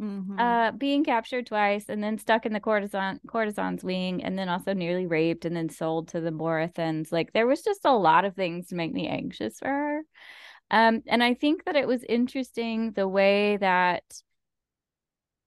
[0.00, 0.38] Mhm.
[0.38, 4.72] Uh, being captured twice and then stuck in the courtesan courtesan's wing, and then also
[4.72, 7.10] nearly raped and then sold to the Morathans.
[7.10, 10.02] Like there was just a lot of things to make me anxious for her.
[10.70, 14.04] Um, and I think that it was interesting the way that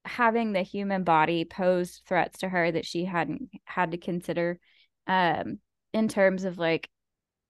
[0.04, 4.58] having the human body posed threats to her that she hadn't had to consider
[5.06, 5.58] um
[5.92, 6.88] in terms of like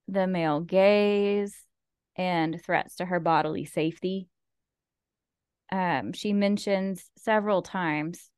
[0.09, 1.57] the male gaze
[2.17, 4.29] and threats to her bodily safety.
[5.71, 8.31] Um she mentions several times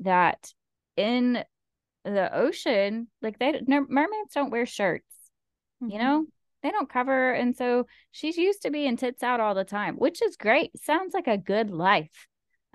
[0.00, 0.52] that
[0.96, 1.44] in
[2.04, 5.04] the ocean like they no, mermaids don't wear shirts
[5.88, 5.98] you Mhm.
[5.98, 6.26] know?
[6.62, 10.22] They don't cover and so she's used to being tits out all the time which
[10.22, 10.76] is great.
[10.82, 12.28] Sounds like a good life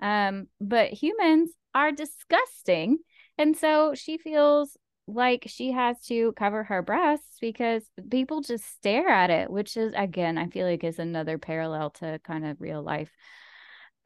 [0.04, 2.98] um but humans are disgusting
[3.38, 9.08] and so she feels like she has to cover her breasts because people just stare
[9.08, 12.82] at it which is again i feel like is another parallel to kind of real
[12.82, 13.10] life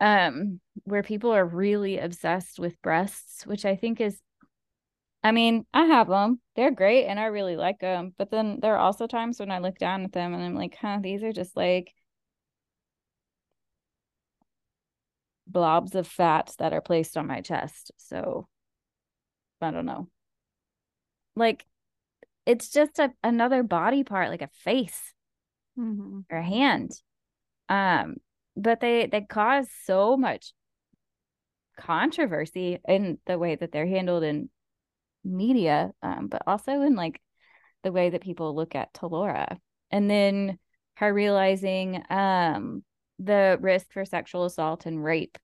[0.00, 4.20] um where people are really obsessed with breasts which i think is
[5.24, 6.40] I mean, I have them.
[6.54, 8.14] They're great and I really like them.
[8.16, 10.76] But then there are also times when I look down at them and I'm like,
[10.80, 11.92] huh, these are just like
[15.48, 17.90] blobs of fat that are placed on my chest.
[17.96, 18.46] So
[19.60, 20.08] I don't know.
[21.34, 21.64] Like
[22.46, 25.14] it's just a, another body part, like a face
[25.76, 26.24] Mhm.
[26.30, 26.92] or a hand.
[27.68, 28.16] Um,
[28.56, 30.52] but they they cause so much
[31.76, 34.50] controversy in the way that they're handled in
[35.24, 37.20] media, um, but also in like
[37.82, 39.58] the way that people look at Tallora.
[39.90, 40.58] And then
[40.96, 42.82] her realizing um
[43.18, 45.38] the risk for sexual assault and rape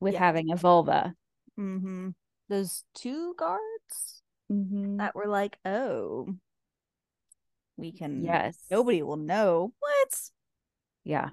[0.00, 0.20] with Yes.
[0.20, 1.14] having a vulva.
[1.58, 2.14] Mhm.
[2.48, 4.98] Those two guards Mm-hmm.
[4.98, 6.36] that were like, "Oh,
[7.76, 8.22] we can.
[8.22, 8.64] Yes.
[8.70, 10.30] Nobody will know." What?
[11.04, 11.30] Yeah.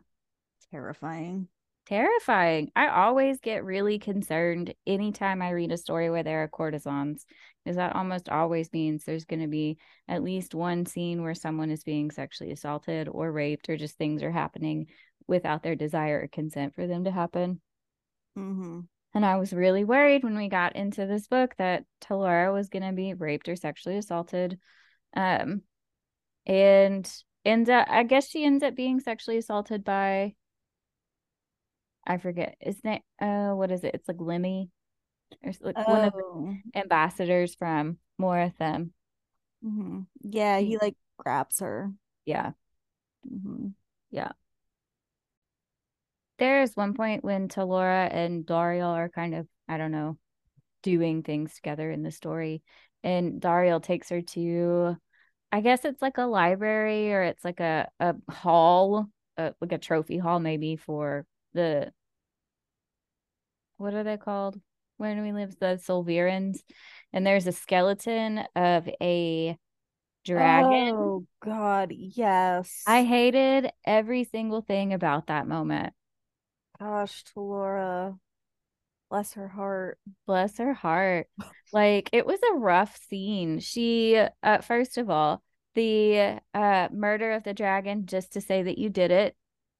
[0.71, 1.47] Terrifying.
[1.85, 2.71] Terrifying.
[2.75, 7.25] I always get really concerned anytime I read a story where there are courtesans,
[7.63, 11.69] because that almost always means there's going to be at least one scene where someone
[11.69, 14.87] is being sexually assaulted or raped, or just things are happening
[15.27, 17.59] without their desire or consent for them to happen.
[18.37, 18.79] Mm-hmm.
[19.13, 22.83] And I was really worried when we got into this book that Tallora was going
[22.83, 24.57] to be raped or sexually assaulted.
[25.15, 25.61] Um,
[26.45, 27.09] and
[27.45, 30.33] ends up, I guess she ends up being sexually assaulted by,
[32.05, 33.01] I forget, isn't it?
[33.19, 33.95] Uh, what is it?
[33.95, 34.69] It's like Lemmy,
[35.43, 36.55] or like one of the Oh.
[36.75, 38.93] ambassadors from Moratham.
[39.61, 41.91] hmm Yeah, he He- like grabs her.
[42.25, 42.53] Yeah.
[43.27, 43.69] hmm
[44.11, 44.33] Yeah.
[46.39, 50.17] There's one point when Tallora and Dauriel are kind of, I don't know,
[50.83, 52.63] doing things together in the story.
[53.03, 54.97] And Dauriel takes her to,
[55.51, 59.77] I guess it's like a library or it's like a, a hall, uh, like a
[59.79, 61.91] trophy hall maybe for the,
[63.77, 64.59] what are they called?
[64.97, 65.57] Where do we live?
[65.59, 66.59] The Solvirans.
[67.11, 69.57] And there's a skeleton of a
[70.25, 70.95] dragon.
[70.95, 72.83] Oh God, yes.
[72.87, 75.93] I hated every single thing about that moment.
[76.79, 78.17] gosh, Laura,
[79.09, 79.99] bless her heart.
[80.25, 81.27] Bless her heart.
[81.71, 83.59] Like it was a rough scene.
[83.59, 85.43] She uh first of all,
[85.75, 89.35] the uh murder of the dragon just to say that you did it.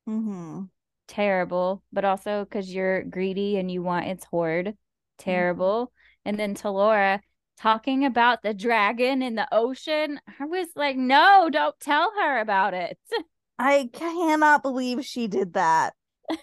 [0.10, 0.64] Mm-hmm.
[1.08, 4.68] Terrible, but also cuz you're greedy and you want its hoard.
[4.68, 4.76] Mm-hmm.
[5.18, 5.92] Terrible.
[6.26, 7.20] And then Tallora
[7.58, 10.20] talking about the dragon in the ocean.
[10.40, 12.98] I was like, "No, don't tell her about it."
[13.60, 15.94] I cannot believe she did that.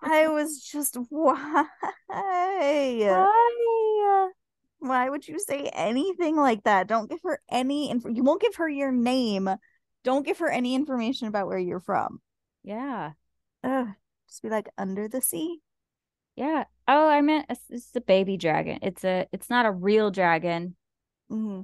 [0.00, 1.66] I was just why?
[2.08, 4.30] Why?
[4.78, 6.86] Why would you say anything like that?
[6.86, 8.10] Don't give her any info.
[8.10, 9.48] You won't give her your name.
[10.04, 12.20] Don't give her any information about where you're from.
[12.62, 13.12] Yeah.
[13.66, 13.88] Ugh.
[14.28, 15.60] Just be like under the sea.
[16.36, 16.64] Yeah.
[16.88, 18.78] Oh, I meant it's, it's a baby dragon.
[18.82, 20.76] It's a it's not a real dragon.
[21.28, 21.62] hmm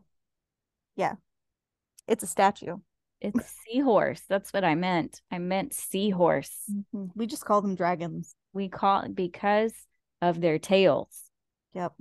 [0.96, 1.14] Yeah.
[2.08, 2.78] It's a statue.
[3.20, 4.22] It's seahorse.
[4.28, 5.20] That's what I meant.
[5.30, 6.52] I meant seahorse.
[6.94, 7.10] Mhm.
[7.14, 8.34] We just call them dragons.
[8.52, 9.72] We call it because
[10.20, 11.22] of their tails.
[11.74, 11.94] Yep.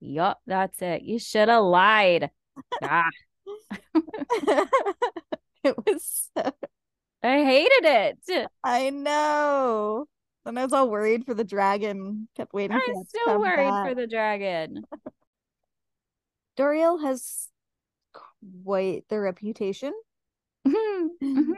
[0.00, 1.02] Yup, that's it.
[1.02, 2.30] You should have lied.
[2.82, 3.08] ah,
[5.64, 6.52] it was so
[7.28, 8.48] I hated it.
[8.64, 10.06] I know.
[10.44, 12.28] Then I was all worried for the dragon.
[12.34, 13.88] Kept waiting I'm so worried back.
[13.88, 14.82] for the dragon.
[16.56, 17.48] Dauriel has
[18.64, 19.92] quite the reputation.
[20.66, 21.54] Mhm, mhm,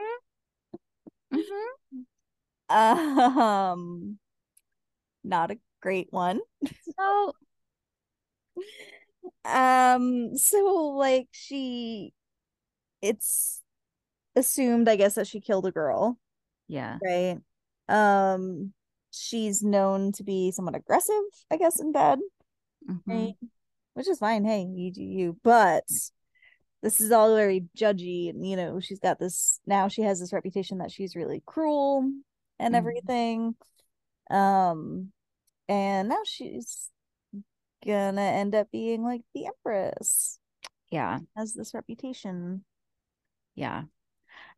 [1.33, 2.71] mhm.
[2.71, 4.19] Um
[5.25, 6.41] not a great one.
[6.99, 7.33] So
[9.45, 12.13] Um so like she
[13.03, 13.63] it's
[14.41, 16.19] assumed I guess that she killed a girl,
[16.69, 16.99] yeah.
[17.03, 17.39] right?
[17.89, 18.73] Um
[19.13, 22.19] she's known to be somewhat aggressive, I guess in bed.
[22.89, 23.01] mhm.
[23.07, 23.35] right?
[23.95, 24.45] Which is fine.
[24.45, 25.37] Hey, you do you.
[25.45, 25.85] But
[26.83, 29.89] this is all very judgy, and you know, she's got this now.
[29.89, 32.11] She has this reputation that she's really cruel
[32.59, 32.79] and Mhm.
[32.79, 33.55] everything.
[34.31, 35.13] Um,
[35.69, 36.91] and now she's
[37.85, 40.39] gonna end up being like the empress.
[40.91, 41.19] Yeah.
[41.37, 42.65] Has this reputation.
[43.55, 43.85] Yeah.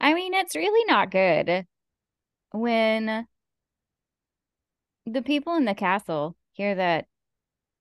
[0.03, 1.67] I mean, it's really not good
[2.53, 3.29] when
[5.07, 7.07] the people in the castle hear that,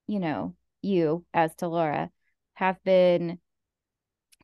[0.08, 2.10] you know, you as Tallora
[2.54, 3.40] have been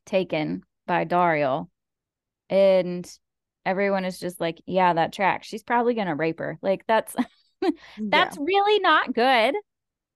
[0.05, 1.69] taken by Dauriel
[2.49, 3.09] and
[3.65, 5.43] everyone is just like, yeah, that track.
[5.43, 6.59] She's probably going to rape her.
[6.61, 7.15] Like that's
[8.11, 9.55] that's really not good.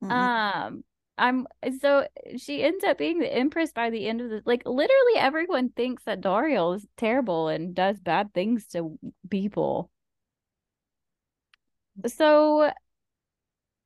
[0.01, 0.07] Yeah.
[0.09, 0.31] Mhm.
[0.69, 0.83] Um,
[1.17, 1.47] I'm
[1.79, 5.69] so she ends up being the empress by the end of the like literally everyone
[5.69, 8.97] thinks that Dauriel is terrible and does bad things to
[9.29, 9.91] people.
[12.07, 12.71] So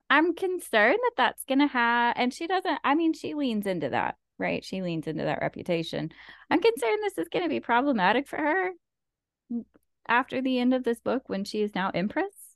[0.10, 2.80] I'm concerned that that's gonna have, and she doesn't.
[2.84, 4.64] I mean, she leans into that, right?
[4.64, 6.12] She leans into that reputation.
[6.50, 8.72] I'm concerned this is gonna be problematic for her
[10.08, 12.56] after the end of this book when she is now empress.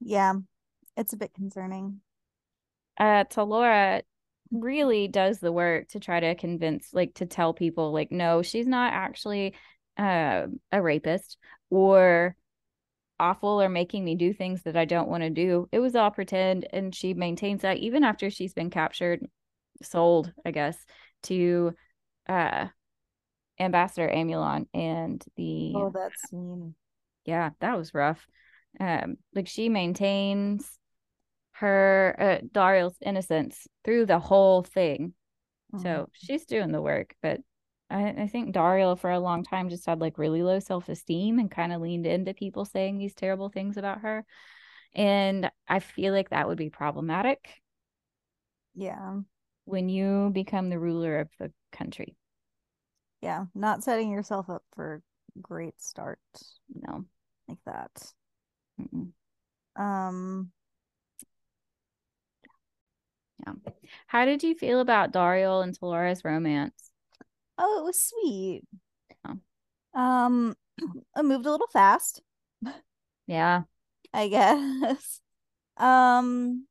[0.00, 0.34] yeah,
[0.96, 2.00] it's a bit concerning.
[2.98, 4.02] Uh Tallora
[4.52, 8.66] really does the work to try to convince like to tell people like no she's
[8.66, 9.54] not actually
[9.98, 11.36] uh, a rapist
[11.70, 12.36] or
[13.18, 15.68] awful or making me do things that I don't want to do.
[15.72, 19.26] It was all pretend and she maintains that even after she's been captured
[19.82, 20.76] sold I guess
[21.24, 21.74] to
[22.28, 22.68] uh
[23.58, 26.74] Ambassador Amulon and the Oh, that scene.
[27.24, 28.26] yeah, that was rough.
[28.78, 30.78] Um, like she maintains
[31.60, 35.14] her uh, Dauriel's innocence through the whole thing.
[35.72, 35.82] Mhm.
[35.82, 37.40] So she's doing the work, but
[37.90, 41.38] I, I think Dauriel for a long time just had like really low self esteem
[41.38, 44.24] and kind of leaned into people saying these terrible things about her.
[44.94, 47.48] And I feel like that would be problematic
[48.74, 49.16] yeah,
[49.66, 52.16] when you become the ruler of the country.
[53.20, 55.02] yeah, not setting yourself up for
[55.36, 56.20] a great start
[56.74, 57.06] No.
[57.48, 58.12] like that.
[58.80, 59.12] Mm-mm.
[59.76, 60.52] Um,
[63.44, 63.52] Yeah.
[64.06, 66.90] How did you feel about Dauriel and Tallora's romance?
[67.58, 68.62] oh, it was sweet.
[69.26, 69.38] Oh.
[70.00, 70.54] Um,
[71.16, 72.22] it moved a little fast,
[73.26, 73.64] Yeah.
[74.12, 75.20] I guess.
[75.78, 76.66] Um,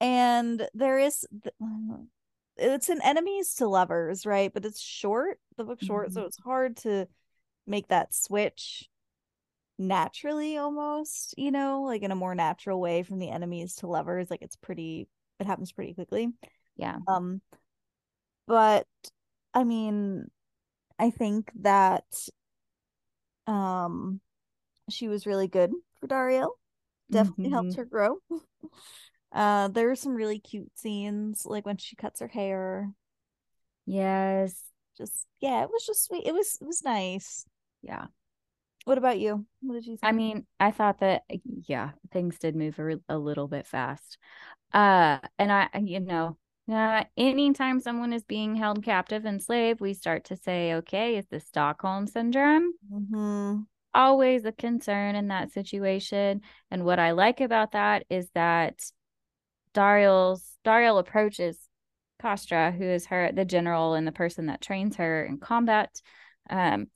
[0.00, 1.26] and there is
[2.56, 4.52] it's an enemies to lovers, right?
[4.52, 5.38] But it's short.
[5.56, 6.26] The book's short, so Mhm.
[6.26, 7.06] it's hard to
[7.66, 8.88] make that switch
[9.78, 14.30] naturally almost, you know, like in a more natural way from the enemies to lovers.
[14.30, 15.08] Like it's pretty
[15.40, 16.28] it happens pretty quickly.
[16.76, 16.98] Yeah.
[17.06, 17.40] Um,
[18.46, 18.86] but
[19.54, 20.30] I mean,
[20.98, 22.04] I think that
[23.46, 24.20] um
[24.90, 26.50] she was really good for Dauriel.
[27.10, 27.76] Definitely helped Mhm.
[27.76, 28.18] her grow.
[29.32, 32.92] uh there were some really cute scenes, like when she cuts her hair.
[33.86, 34.64] Yes.
[34.96, 36.26] just yeah, it was just sweet.
[36.26, 37.46] It was it was nice.
[37.82, 38.06] Yeah.
[38.88, 39.44] What about you?
[39.60, 40.02] What did you think?
[40.02, 41.24] I mean, I thought that
[41.66, 44.16] yeah, things did move a, a little bit fast.
[44.72, 46.38] Uh and I you know,
[46.72, 51.26] uh, anytime someone is being held captive and slave, we start to say, okay, is
[51.26, 52.72] this Stockholm syndrome?
[52.90, 53.58] Mm-hmm.
[53.92, 56.40] Always a concern in that situation.
[56.70, 58.80] And what I like about that is that
[59.74, 61.58] Dauriel's Dauriel approaches
[62.22, 66.00] Kostra, who is her the general and the person that trains her in combat,
[66.48, 66.86] um,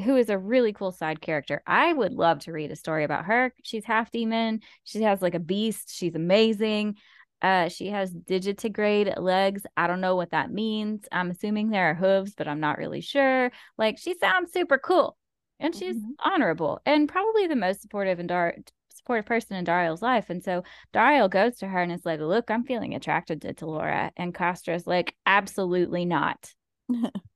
[0.00, 1.62] who is a really cool side character.
[1.66, 3.52] I would love to read a story about her.
[3.62, 4.60] She's half demon.
[4.84, 5.94] She has like a beast.
[5.94, 6.96] She's amazing.
[7.42, 9.62] Uh, she has digitigrade legs.
[9.76, 11.06] I don't know what that means.
[11.10, 13.50] I'm assuming there are hooves, but I'm not really sure.
[13.78, 15.16] Like she sounds super cool,
[15.58, 16.10] and she's mm-hmm.
[16.18, 18.56] honorable and probably the most supportive and dar-
[18.88, 20.28] supportive person in Dauriel's life.
[20.28, 24.10] And so Dauriel goes to her and is like, "Look, I'm feeling attracted to Tallora,"
[24.18, 26.52] and Kostra's like, "Absolutely not."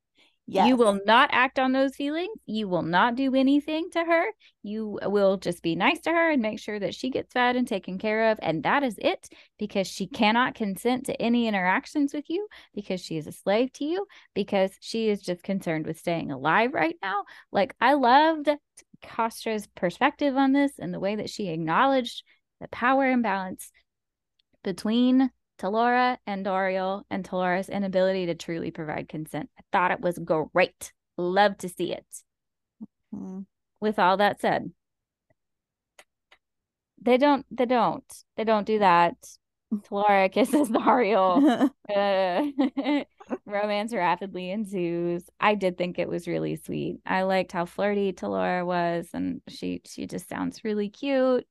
[0.46, 0.68] Yes.
[0.68, 2.36] You will not act on those feelings.
[2.44, 4.26] You will not do anything to her.
[4.62, 7.66] You will just be nice to her and make sure that she gets fed and
[7.66, 8.38] taken care of.
[8.42, 9.28] And that is it
[9.58, 13.86] because she cannot consent to any interactions with you because she is a slave to
[13.86, 17.24] you because she is just concerned with staying alive right now.
[17.50, 18.50] Like, I loved
[19.02, 22.22] Kostra's perspective on this and the way that she acknowledged
[22.60, 23.72] the power imbalance
[24.62, 29.50] between Tallora and Dauriel and Tallora's inability to truly provide consent.
[29.58, 30.92] I thought it was great.
[31.16, 32.06] Love to see it.
[33.14, 33.40] Mm-hmm.
[33.80, 34.72] With all that said,
[37.00, 38.04] they don't, they don't,
[38.36, 39.16] they don't do that.
[39.74, 41.70] Tallora kisses Dauriel.
[41.94, 43.04] uh,
[43.46, 45.24] romance rapidly ensues.
[45.40, 46.98] I did think it was really sweet.
[47.06, 51.46] I liked how flirty Tallora was, and she she just sounds really cute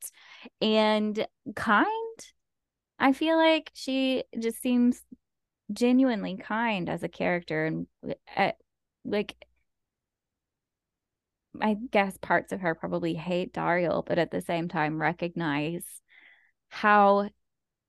[0.61, 1.25] and
[1.55, 1.87] kind
[2.99, 5.01] I feel like she just seems
[5.71, 7.87] genuinely kind as a character and
[8.35, 8.51] uh,
[9.05, 9.35] like
[11.61, 15.83] I guess parts of her probably hate Dauriel, but at the same time recognize
[16.69, 17.29] how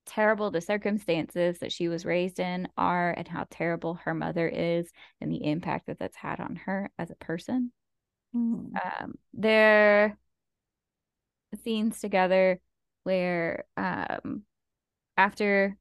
[0.07, 4.91] terrible the circumstances that she was raised in are and how terrible her mother is
[5.21, 7.73] and the impact that that's had on her as a person.
[8.37, 8.77] Mm-hmm.
[8.77, 12.61] Um, there are scenes together
[13.05, 14.43] where um,
[15.17, 15.77] after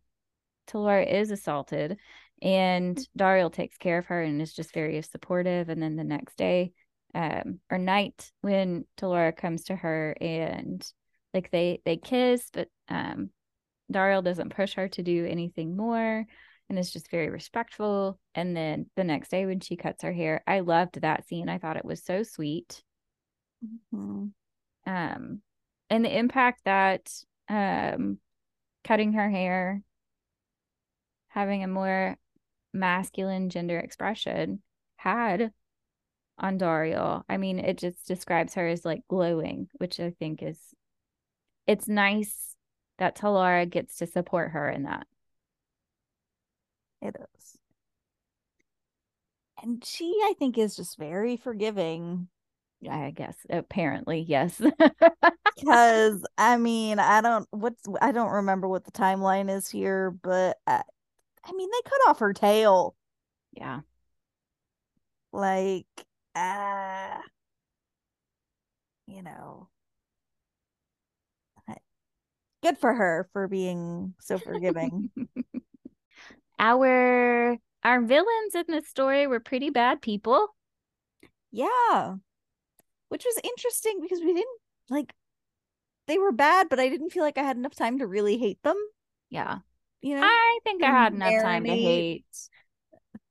[0.67, 1.97] Tallora is assaulted
[2.41, 5.69] and Dauriel takes care of her and is just very supportive.
[5.69, 6.73] And then the next day,
[7.15, 10.85] um, or night when Tallora comes to her and
[11.33, 13.29] like they they kiss, but um
[13.91, 16.25] Dauriel doesn't push her to do anything more
[16.69, 18.19] and is just very respectful.
[18.33, 21.49] And then the next day when she cuts her hair, I loved that scene.
[21.49, 22.81] I thought it was so sweet.
[23.93, 24.27] Mm-hmm.
[24.91, 25.41] Um
[25.89, 27.09] and the impact that
[27.49, 28.19] um
[28.83, 29.81] cutting her hair,
[31.29, 32.17] having a more
[32.73, 34.61] masculine gender expression
[34.97, 35.51] had
[36.37, 37.23] on Dauriel.
[37.29, 40.59] I mean, it just describes her as like glowing, which I think is
[41.67, 42.55] it's nice
[42.97, 45.07] that Tallora gets to support her in that.
[47.01, 47.57] It is.
[49.61, 52.27] And she, I think, is just very forgiving.
[52.89, 54.61] I guess apparently, yes.
[55.55, 60.57] because I mean, I don't what's I don't remember what the timeline is here, but
[60.67, 60.83] I,
[61.45, 62.95] I mean, they cut off her tail.
[63.53, 63.81] Yeah.
[65.31, 65.87] Like,
[66.35, 67.21] ah, uh,
[69.07, 69.69] you know,
[72.63, 75.11] good for her for being so forgiving.
[76.59, 80.47] our our villains in this story were pretty bad people.
[81.51, 82.15] Yeah.
[83.13, 84.59] Which was interesting because we didn't
[84.89, 85.13] like
[86.07, 88.57] they were bad, but I didn't feel like I had enough time to really hate
[88.63, 88.75] them.
[89.29, 89.59] Yeah.
[90.01, 92.25] You know, I think I had enough time to hate.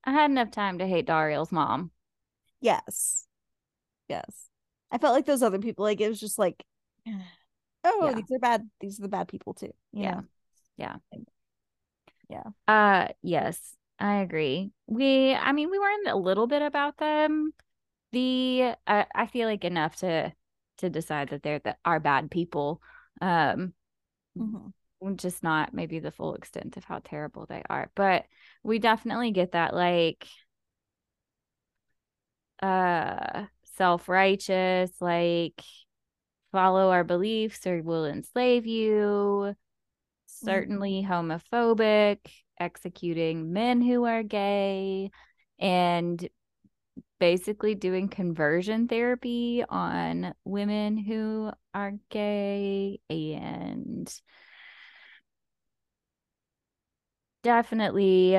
[0.05, 1.91] I had enough time to hate Dauriel's mom.
[2.61, 3.27] Yes.
[4.07, 4.47] Yes.
[4.89, 6.63] I felt like those other people, like it was just like,
[7.83, 8.13] oh, yeah.
[8.13, 8.69] these are bad.
[8.79, 9.73] These are the bad people too.
[9.91, 10.11] yeah.
[10.11, 10.23] Know?
[10.77, 10.95] Yeah.
[12.29, 12.43] Yeah.
[12.69, 14.71] Uh yes, I agree.
[14.87, 17.51] We I mean we learned a little bit about them.
[18.13, 20.31] The uh, I feel like enough to
[20.77, 22.81] to decide that they're that are bad people
[23.21, 23.73] um
[24.37, 25.15] mm-hmm.
[25.15, 28.25] just not maybe the full extent of how terrible they are but
[28.63, 30.27] we definitely get that like
[32.61, 33.45] uh
[33.77, 35.61] self-righteous like
[36.51, 39.55] follow our beliefs or we'll enslave you
[40.25, 41.11] certainly mm-hmm.
[41.11, 42.19] homophobic
[42.59, 45.11] executing men who are gay
[45.59, 46.27] and
[47.23, 54.13] basically doing conversion therapy on women who are gay and
[57.43, 58.37] definitely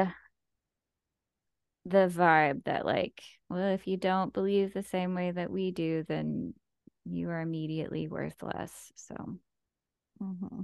[1.86, 6.04] the vibe that like, well, if you don't believe the same way that we do,
[6.08, 6.54] then
[7.04, 8.92] you are immediately worthless.
[8.96, 9.38] So
[10.22, 10.62] Mm-hmm.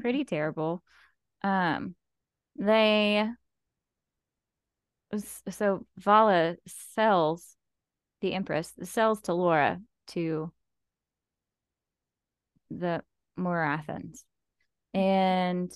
[0.00, 0.82] pretty terrible.
[1.42, 1.94] Um,
[2.56, 3.28] they
[5.48, 7.56] so Vala sells
[8.20, 10.52] the Empress sells Tallora to
[12.70, 13.02] the
[13.36, 14.24] Morathans,
[14.92, 15.72] and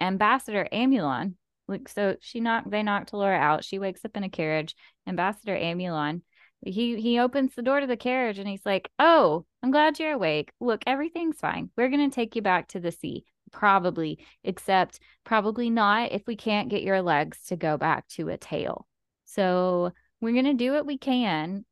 [0.00, 1.36] Ambassador Amulon.
[1.66, 2.70] Like so, she knocked.
[2.70, 3.64] They knocked Laura out.
[3.64, 4.74] She wakes up in a carriage.
[5.06, 6.22] Ambassador Amulon.
[6.64, 10.12] He he opens the door to the carriage and he's like, "Oh, I'm glad you're
[10.12, 10.50] awake.
[10.60, 11.70] Look, everything's fine.
[11.76, 16.68] We're gonna take you back to the sea, probably, except probably not if we can't
[16.68, 18.86] get your legs to go back to a tail.
[19.24, 21.64] So we're gonna do what we can,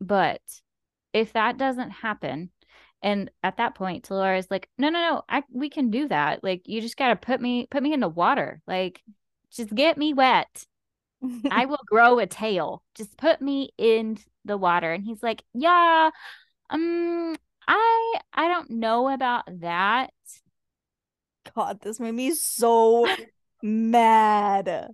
[0.00, 0.40] but
[1.12, 2.50] if that doesn't happen."
[3.02, 6.44] And at that point, Tallora is like, no, no, no, I we can do that.
[6.44, 8.62] Like, you just gotta put me put me in the water.
[8.66, 9.02] Like,
[9.50, 10.66] just get me wet.
[11.50, 12.82] I will grow a tail.
[12.94, 14.92] Just put me in the water.
[14.92, 16.10] And he's like, yeah,
[16.70, 17.36] um,
[17.66, 20.12] I I don't know about that.
[21.54, 23.06] God, this made me so
[23.62, 24.88] mad.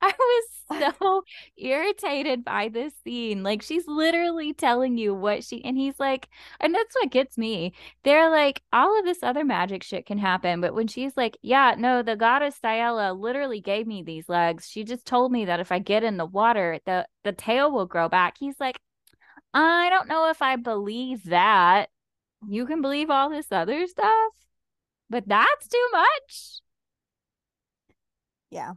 [0.00, 1.22] I was so
[1.56, 3.42] irritated by this scene.
[3.42, 6.28] Like she's literally telling you what she and he's like,
[6.60, 7.72] and that's what gets me.
[8.04, 11.74] They're like, all of this other magic shit can happen, but when she's like, yeah,
[11.78, 14.68] no, the goddess Diella literally gave me these legs.
[14.68, 17.86] She just told me that if I get in the water, the the tail will
[17.86, 18.36] grow back.
[18.38, 18.78] He's like,
[19.54, 21.88] I don't know if I believe that.
[22.48, 24.32] You can believe all this other stuff,
[25.12, 26.60] but that's too much.
[28.50, 28.72] Yeah.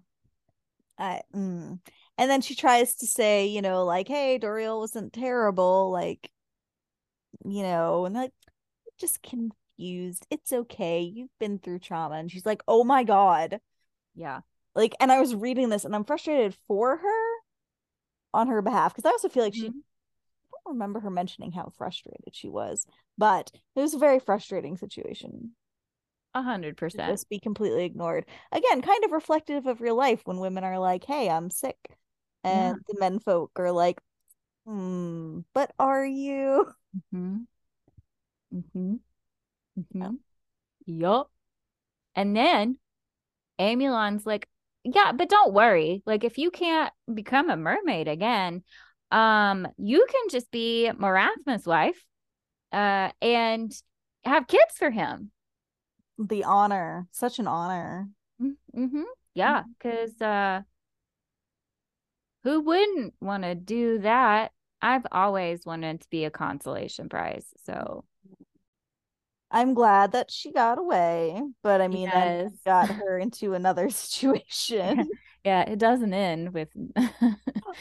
[0.97, 1.79] I mm.
[2.17, 6.29] and then she tries to say, you know, like, hey, Dauriel wasn't terrible, like,
[7.45, 8.31] you know, and like
[8.99, 10.25] just confused.
[10.29, 11.01] It's okay.
[11.01, 12.15] You've been through trauma.
[12.15, 13.59] And she's like, oh my God.
[14.15, 14.41] Yeah.
[14.75, 17.33] Like, and I was reading this and I'm frustrated for her
[18.33, 19.83] on her behalf because I also feel like she Mhm.
[20.53, 22.85] I don't remember her mentioning how frustrated she was,
[23.17, 25.55] but it was a very frustrating situation
[26.35, 27.09] A hundred percent.
[27.11, 28.25] just be completely ignored.
[28.51, 31.77] Again, kind of reflective of real life when women are like, "Hey, I'm sick,"
[32.43, 32.71] Yeah.
[32.71, 33.99] and the men folk are like,
[34.65, 36.67] "Hmm, but are you?"
[37.13, 37.37] Mm-hmm.
[38.53, 38.95] Mm-hmm.
[39.79, 40.15] Mm-hmm.
[40.85, 41.31] Yup.
[42.15, 42.77] And then
[43.59, 44.47] Amulon's like,
[44.83, 46.03] yeah, but don't worry.
[46.05, 48.63] Like, if you can't become a mermaid again,
[49.11, 52.01] um, you can just be Morathma's wife,
[52.71, 53.73] uh, and
[54.23, 55.31] have kids for him.
[56.17, 58.09] The honor, such an honor.
[58.41, 59.03] Mm-hmm.
[59.33, 60.61] Yeah, because uh,
[62.43, 64.51] who wouldn't want to do that?
[64.81, 67.47] I've always wanted to be a consolation prize.
[67.65, 68.05] So
[69.51, 72.51] I'm glad that she got away, but I mean, that Yes.
[72.65, 75.09] got her into another situation.
[75.45, 76.69] yeah, it doesn't end with.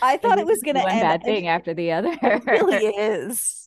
[0.00, 1.00] I thought it was gonna one end.
[1.00, 2.12] bad thing after the other.
[2.22, 3.63] It really is.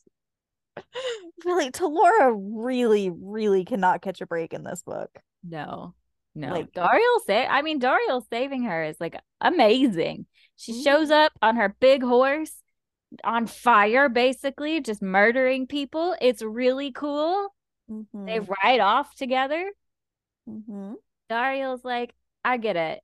[1.44, 5.10] Really, Tallora really, really cannot catch a break in this book.
[5.44, 5.94] No,
[6.34, 6.48] no.
[6.52, 10.26] Like- Dauriel say, I mean, Dauriel saving her is like amazing.
[10.56, 12.52] She shows up on her big horse
[13.22, 16.16] on fire, basically, just murdering people.
[16.20, 17.54] It's really cool.
[17.88, 19.70] They Mhm, ride off together.
[20.48, 20.94] mhm.
[21.30, 22.14] Dauriel's like,
[22.44, 23.00] I get it.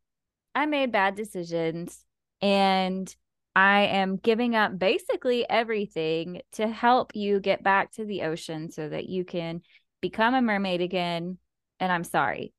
[0.54, 2.04] I made bad decisions
[2.42, 3.14] and
[3.56, 8.88] I am giving up basically everything to help you get back to the ocean so
[8.88, 9.62] that you can
[10.00, 11.38] become a mermaid again.
[11.78, 12.52] And I'm sorry.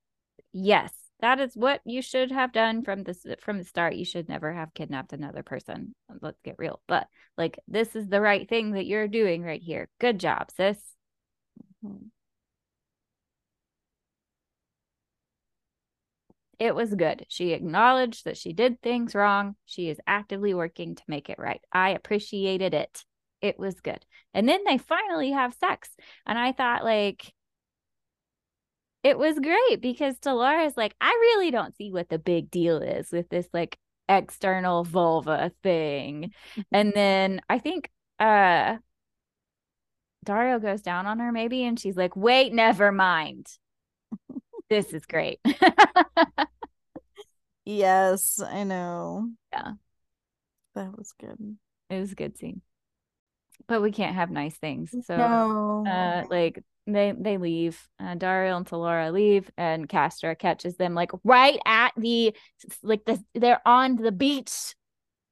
[0.54, 3.96] Yes, that is what you should have done from this from the start.
[3.96, 5.96] You should never have kidnapped another person.
[6.22, 6.82] Let's get real.
[6.88, 9.90] But like this is the right thing that you're doing right here.
[10.00, 10.78] Good job, sis.
[11.84, 12.08] Mm-hmm.
[16.60, 17.26] It was good.
[17.30, 19.56] She acknowledged that she did things wrong.
[19.66, 21.62] She is actively working to make it right.
[21.72, 23.04] I appreciated it.
[23.42, 24.06] It was good.
[24.34, 25.90] And then they finally have sex.
[26.26, 27.34] And I thought, like,
[29.04, 33.12] it was great because Dolores, like, I really don't see what the big deal is
[33.12, 33.78] with this, like,
[34.10, 36.32] external vulva thing.
[36.72, 37.90] and then I think,
[38.20, 38.78] uh,
[40.26, 43.48] Dauriel goes down on her maybe, and she's like, wait, never mind.
[44.70, 45.40] This is great.
[47.66, 49.32] Yes, I know.
[49.52, 49.72] Yeah.
[50.76, 51.58] That was good.
[51.90, 52.62] It was a good scene.
[53.68, 54.94] But we can't have nice things.
[55.06, 55.84] So no.
[55.90, 57.82] uh like they they leave.
[58.00, 62.36] Uh, Dauriel and Tallora leave and Castor catches them like right at the
[62.84, 64.76] like the they're on the beach.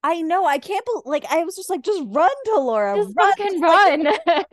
[0.06, 0.46] I know.
[0.46, 1.04] I can't believe.
[1.06, 2.98] Like, I was just like, just run to Laura.
[2.98, 4.44] Just run, fucking like, run.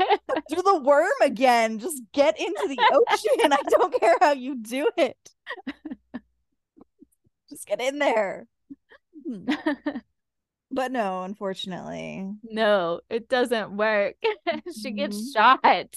[0.48, 1.78] do the worm again.
[1.80, 3.52] Just get into the ocean.
[3.52, 5.16] I don't care how you do it.
[7.48, 8.46] Just get in there.
[10.70, 12.30] but no, unfortunately.
[12.44, 14.14] no, it doesn't work.
[14.80, 15.32] she gets Mhm.
[15.34, 15.96] shot.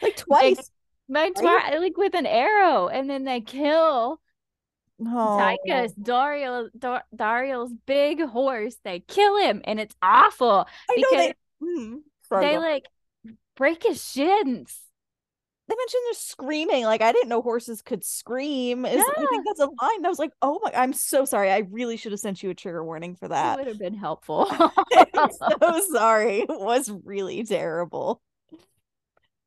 [0.00, 0.70] Like twice.
[1.08, 1.34] My Right?
[1.36, 4.21] twi- like with an arrow, and then they kill
[5.06, 8.76] Oh, Tychus, Dario, Dar- Dauriel's big horse.
[8.84, 11.28] They kill him, and it's awful I know they.
[11.28, 12.00] because Mhm.
[12.40, 12.86] They like
[13.56, 14.80] break his shins.
[15.68, 16.84] they mentioned they're screaming.
[16.84, 18.84] Like I didn't know horses could scream.
[18.86, 20.04] Is I think that's a line.
[20.04, 21.50] I was like, oh my, I'm so sorry.
[21.52, 23.58] I really should have sent you a trigger warning for It that.
[23.58, 24.46] would have been helpful.
[25.14, 26.40] I'm so sorry.
[26.40, 28.20] It was really terrible.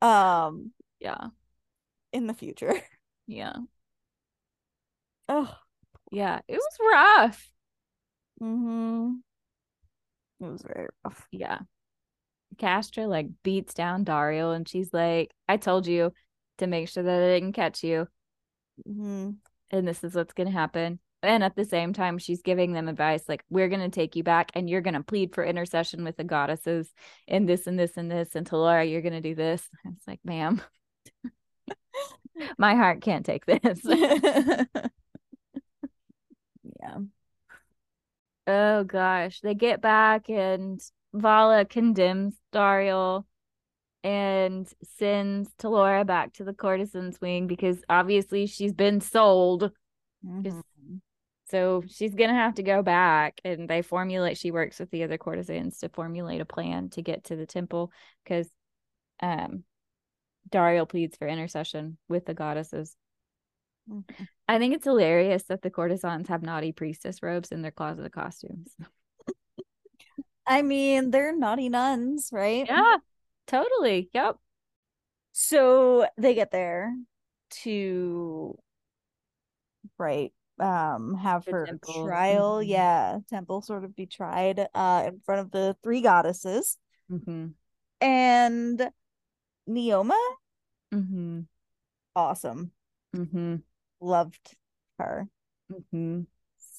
[0.01, 1.27] Um, yeah,
[2.13, 2.75] in the future.
[3.27, 3.53] yeah,
[5.27, 5.53] Oh,
[6.11, 6.39] yeah.
[6.47, 7.49] It was rough.
[8.41, 9.15] mm-hmm.
[10.39, 11.27] It was very rough.
[11.31, 11.59] Yeah.
[12.57, 16.13] Castra like beats down Dauriel, and she's like, "I told you
[16.59, 18.07] to make sure that I didn't catch you."
[18.85, 19.31] hmm
[19.71, 20.99] and this is what's going to happen.
[21.23, 24.23] And at the same time, she's giving them advice like, we're going to take you
[24.23, 26.93] back and you're going to plead for intercession with the goddesses
[27.27, 28.35] and this and this and this.
[28.35, 29.67] And Laura, you're going to do this.
[29.85, 30.61] It's like, ma'am,
[32.57, 33.81] my heart can't take this.
[36.87, 36.97] yeah.
[38.47, 39.39] oh gosh.
[39.41, 40.81] They get back and
[41.13, 43.25] Vala condemns Dauriel
[44.03, 49.71] and sends Tallora back to the courtesan's wing because obviously she's been sold.
[50.23, 50.61] Mhm.
[51.47, 54.37] So she's gonna have to go back, and they formulate.
[54.37, 57.91] She works with the other courtesans to formulate a plan to get to the temple
[58.23, 58.49] because,
[59.19, 59.63] um,
[60.49, 62.95] Dauriel pleads for intercession with the goddesses.
[64.47, 68.11] I think it's hilarious that the courtesans have naughty priestess robes in their closet of
[68.11, 68.75] costumes.
[70.47, 72.67] I mean, they're naughty nuns, right?
[72.67, 72.97] Yeah,
[73.47, 74.09] totally.
[74.13, 74.37] Yep.
[75.33, 76.95] So they get there
[77.63, 78.57] to
[79.97, 82.03] right um have The her temple.
[82.03, 82.67] trial Mhm.
[82.67, 86.77] yeah temple sort of be tried uh in front of the three goddesses
[87.11, 87.47] Mm-hmm.
[88.01, 88.91] and
[89.67, 90.17] neoma
[90.93, 91.41] Mm-hmm.
[92.15, 92.71] awesome
[93.15, 93.55] Mm-hmm.
[94.05, 94.55] Loved
[94.99, 95.27] her
[95.71, 96.21] Mm-hmm.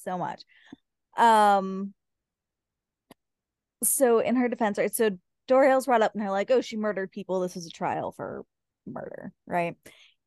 [0.03, 0.43] so much.
[1.17, 1.93] Um
[3.83, 5.11] so in her defense right so
[5.47, 7.41] Dauriel's brought up and they're like oh she murdered people.
[7.41, 8.43] This is a trial for
[8.85, 9.75] murder right?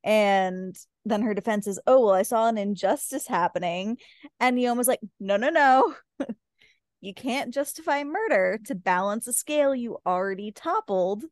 [0.05, 3.97] And then her defense is oh well i saw an injustice happening
[4.39, 5.95] and Neoma's like no no no.
[7.03, 11.25] You can't justify murder to balance a scale you already toppled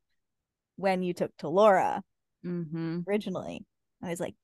[0.77, 2.01] when you took Tallora
[2.47, 3.01] Mm-hmm.
[3.07, 3.67] originally.
[4.03, 4.35] I was like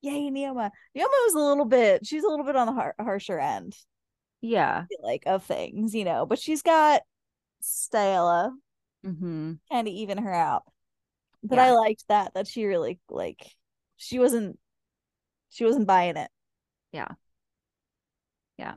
[0.00, 3.38] yay Neoma Neoma was a little bit she's a little bit on the har- harsher
[3.38, 3.76] end
[4.40, 4.84] Yeah.
[5.02, 7.02] like of things, you know, but she's got
[7.60, 8.54] Stella
[9.06, 9.52] Mm-hmm.
[9.70, 10.64] kind of even her out.
[11.42, 11.66] But Yeah.
[11.66, 13.44] I liked that that she really like
[13.96, 14.58] she wasn't
[15.50, 16.30] she wasn't buying it.
[16.92, 17.08] Yeah.
[18.58, 18.74] Yeah.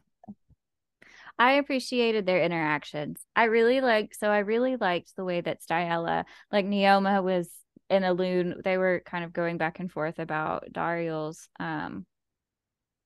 [1.39, 3.19] I appreciated their interactions.
[3.35, 7.49] I really liked so I really liked the way that Styella, like Neoma was
[7.91, 12.05] in a loon, they were kind of going back and forth about Dauriel's um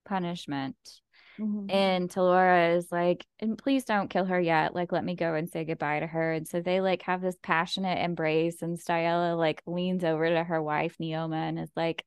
[0.06, 0.78] punishment.
[1.38, 4.74] And Tallora is like, and please don't kill her yet.
[4.74, 6.32] Like, let me go and say goodbye to her.
[6.32, 10.62] And so they like have this passionate embrace, and Styella like leans over to her
[10.64, 12.06] wife, Neoma, and is like,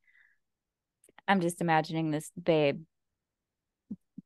[1.26, 2.84] I'm just imagining this babe.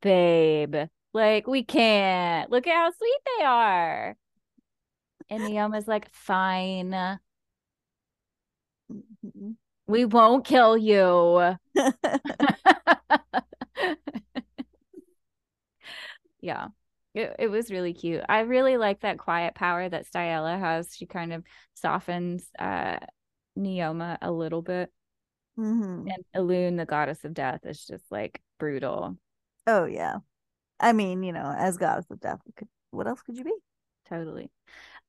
[0.00, 0.76] Babe.
[1.12, 2.48] Like, we can't.
[2.48, 4.16] Look at how sweet they are.
[5.30, 7.18] And Neoma's like, fine.
[9.86, 11.56] We won't kill you.
[16.40, 16.68] yeah.
[17.14, 18.22] It, it was really cute.
[18.28, 20.94] I really like that quiet power that Styella has.
[20.96, 21.44] She kind of
[21.74, 22.98] softens uh
[23.58, 24.90] Neoma a little bit.
[25.58, 26.10] Mhm.
[26.10, 29.18] And Elune, the goddess of death, is just like brutal.
[29.66, 30.18] Oh yeah.
[30.80, 33.54] I mean, you know, as goddess of death, could, what else could you be?
[34.08, 34.50] Totally.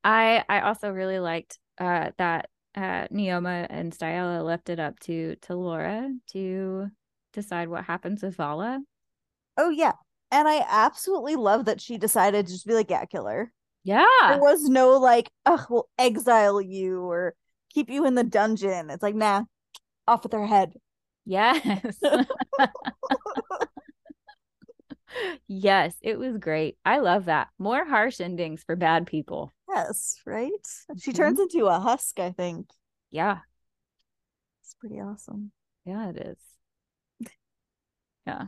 [0.02, 5.36] I I also really liked uh that uh Neoma and Styella left it up to
[5.40, 6.88] Tallora to
[7.32, 8.80] decide what happens with Vala.
[9.56, 9.92] Oh yeah.
[10.30, 13.52] And I absolutely love that she decided to just be like, yeah, kill her.
[13.84, 14.06] Yeah.
[14.28, 17.34] There was no like, oh, we'll exile you or
[17.72, 18.90] keep you in the dungeon.
[18.90, 19.44] It's like, nah,
[20.08, 20.72] off with her head.
[21.24, 22.00] Yes.
[25.48, 26.76] yes, it was great.
[26.84, 27.48] I love that.
[27.58, 29.52] More harsh endings for bad people.
[29.68, 30.50] Yes, right?
[30.98, 31.16] She Mhm.
[31.16, 32.68] turns into a husk, I think.
[33.10, 33.40] Yeah.
[34.62, 35.52] It's pretty awesome.
[35.84, 36.38] Yeah, it is.
[38.26, 38.46] Yeah.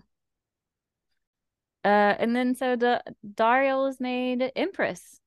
[1.85, 5.21] Uh, and then so da- Dauriel was made empress.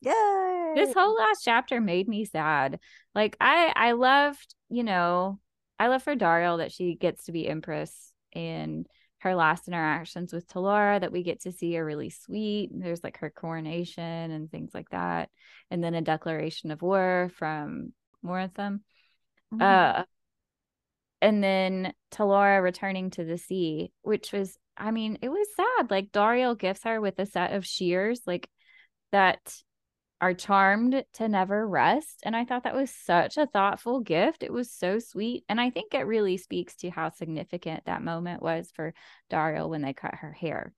[0.00, 0.72] Yay!
[0.74, 2.80] This whole last chapter made me sad.
[3.14, 5.38] Like I I loved, you know,
[5.78, 8.86] I love for Dauriel that she gets to be empress and
[9.24, 12.70] her last interactions with Tallora that we get to see are really sweet.
[12.72, 15.30] There's like her coronation and things like that.
[15.70, 18.80] And then a declaration of war from Morathon.
[19.52, 19.62] Mm-hmm.
[19.62, 20.02] Uh,
[21.22, 25.90] and then Tallora returning to the sea, which was, I mean, it was sad.
[25.90, 28.46] Like Dauriel gifts her with a set of shears, like
[29.10, 29.40] that
[30.20, 32.20] are charmed to never rest.
[32.22, 34.42] And I thought that was such a thoughtful gift.
[34.42, 35.44] It was so sweet.
[35.48, 38.94] And I think it really speaks to how significant that moment was for
[39.30, 40.72] Dauriel when they cut her hair.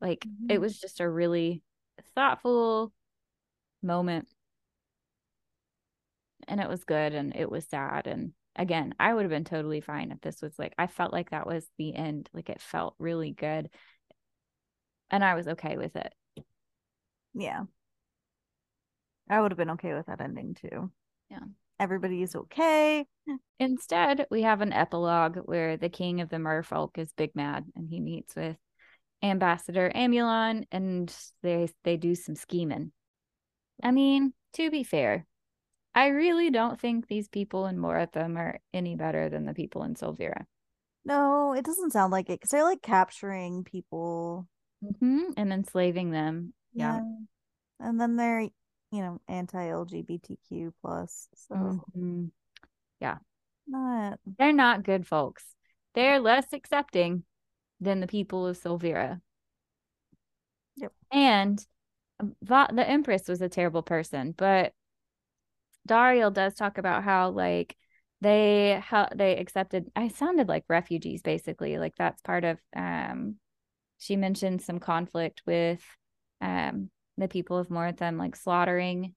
[0.00, 0.50] Like mm-hmm.
[0.50, 1.62] it was just a really
[2.14, 2.92] thoughtful
[3.82, 4.28] moment.
[6.48, 8.06] And it was good and it was sad.
[8.06, 11.30] And again, I would have been totally fine if this was like, I felt like
[11.30, 12.28] that was the end.
[12.34, 13.70] Like it felt really good.
[15.10, 16.12] And I was okay with it.
[17.34, 17.64] Yeah.
[19.30, 20.90] I would have been okay with that ending too.
[21.30, 21.38] Yeah.
[21.78, 23.06] Everybody's okay.
[23.58, 27.88] Instead, we have an epilogue where the king of the merfolk is big mad and
[27.88, 28.56] he meets with
[29.22, 32.92] Ambassador Amulon and they they do some scheming.
[33.82, 35.26] I mean, to be fair,
[35.94, 39.94] I really don't think these people in Morathon are any better than the people in
[39.94, 40.44] Solvira.
[41.04, 44.46] No, it doesn't sound like it because they're like capturing people
[44.84, 45.32] mm-hmm.
[45.36, 46.52] and enslaving them.
[46.74, 46.96] Yeah.
[46.96, 47.88] yeah.
[47.88, 48.48] And then they're,
[48.90, 51.28] you know, anti LGBTQ plus.
[51.34, 52.26] So, mm-hmm.
[53.00, 53.18] yeah.
[53.66, 54.18] Not...
[54.38, 55.44] They're not good folks.
[55.94, 57.24] They're less accepting
[57.80, 59.20] than the people of Solvira.
[60.76, 60.92] Yep.
[61.12, 61.66] And
[62.20, 64.72] um, the Empress was a terrible person, but
[65.88, 67.76] Dauriel does talk about how like
[68.20, 73.36] they how they accepted I sounded like refugees basically like that's part of um
[73.98, 75.82] she mentioned some conflict with
[76.40, 79.14] um the people of Morathon like slaughtering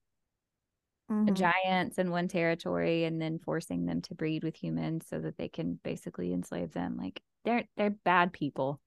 [1.10, 1.34] mm-hmm.
[1.34, 5.48] giants in one territory and then forcing them to breed with humans so that they
[5.48, 8.80] can basically enslave them like they're they're bad people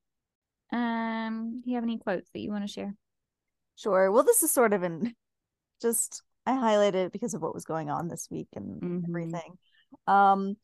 [0.72, 2.96] um do you have any quotes that you want to share
[3.76, 5.16] sure well this is sort of an
[5.82, 9.06] just I highlighted it because of what was going on this week and mm-hmm.
[9.10, 9.58] everything.
[10.08, 10.56] Um,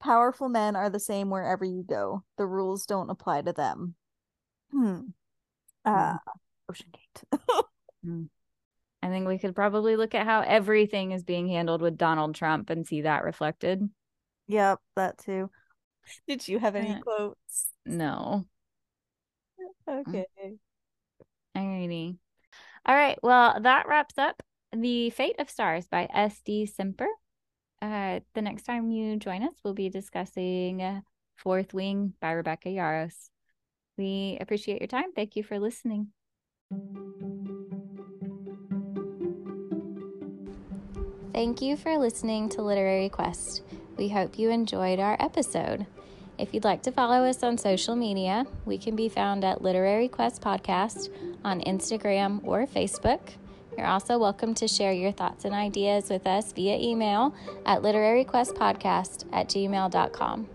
[0.00, 2.22] powerful men are the same wherever you go.
[2.38, 3.96] The rules don't apply to them.
[4.70, 5.00] Hmm.
[5.84, 6.18] Uh, mm.
[6.70, 7.64] OceanGate.
[8.04, 8.28] mm.
[9.02, 12.70] I think we could probably look at how everything is being handled with Donald Trump
[12.70, 13.88] and see that reflected.
[14.46, 15.50] Yep, that too.
[16.28, 17.68] Did you have any uh, quotes?
[17.84, 18.46] No.
[19.88, 20.26] Okay.
[21.56, 22.16] Alrighty.
[22.86, 23.18] All right.
[23.22, 24.42] Well, that wraps up
[24.72, 26.66] the Fate of Stars by S.D.
[26.66, 27.08] Simper.
[27.80, 31.02] Uh, the next time you join us, we'll be discussing
[31.36, 33.30] Fourth Wing by Rebecca Yarros.
[33.98, 35.12] We appreciate your time.
[35.12, 36.08] Thank you for listening.
[41.32, 43.62] Thank you for listening to Literary Quest.
[43.96, 45.86] We hope you enjoyed our episode.
[46.36, 50.08] If you'd like to follow us on social media, we can be found at Literary
[50.08, 51.08] Quest Podcast
[51.42, 53.20] on Instagram or Facebook.
[53.78, 59.24] You're also welcome to share your thoughts and ideas with us via email at literaryquestpodcast
[59.32, 60.48] at gmail.com.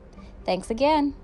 [0.45, 1.15] Thanks again.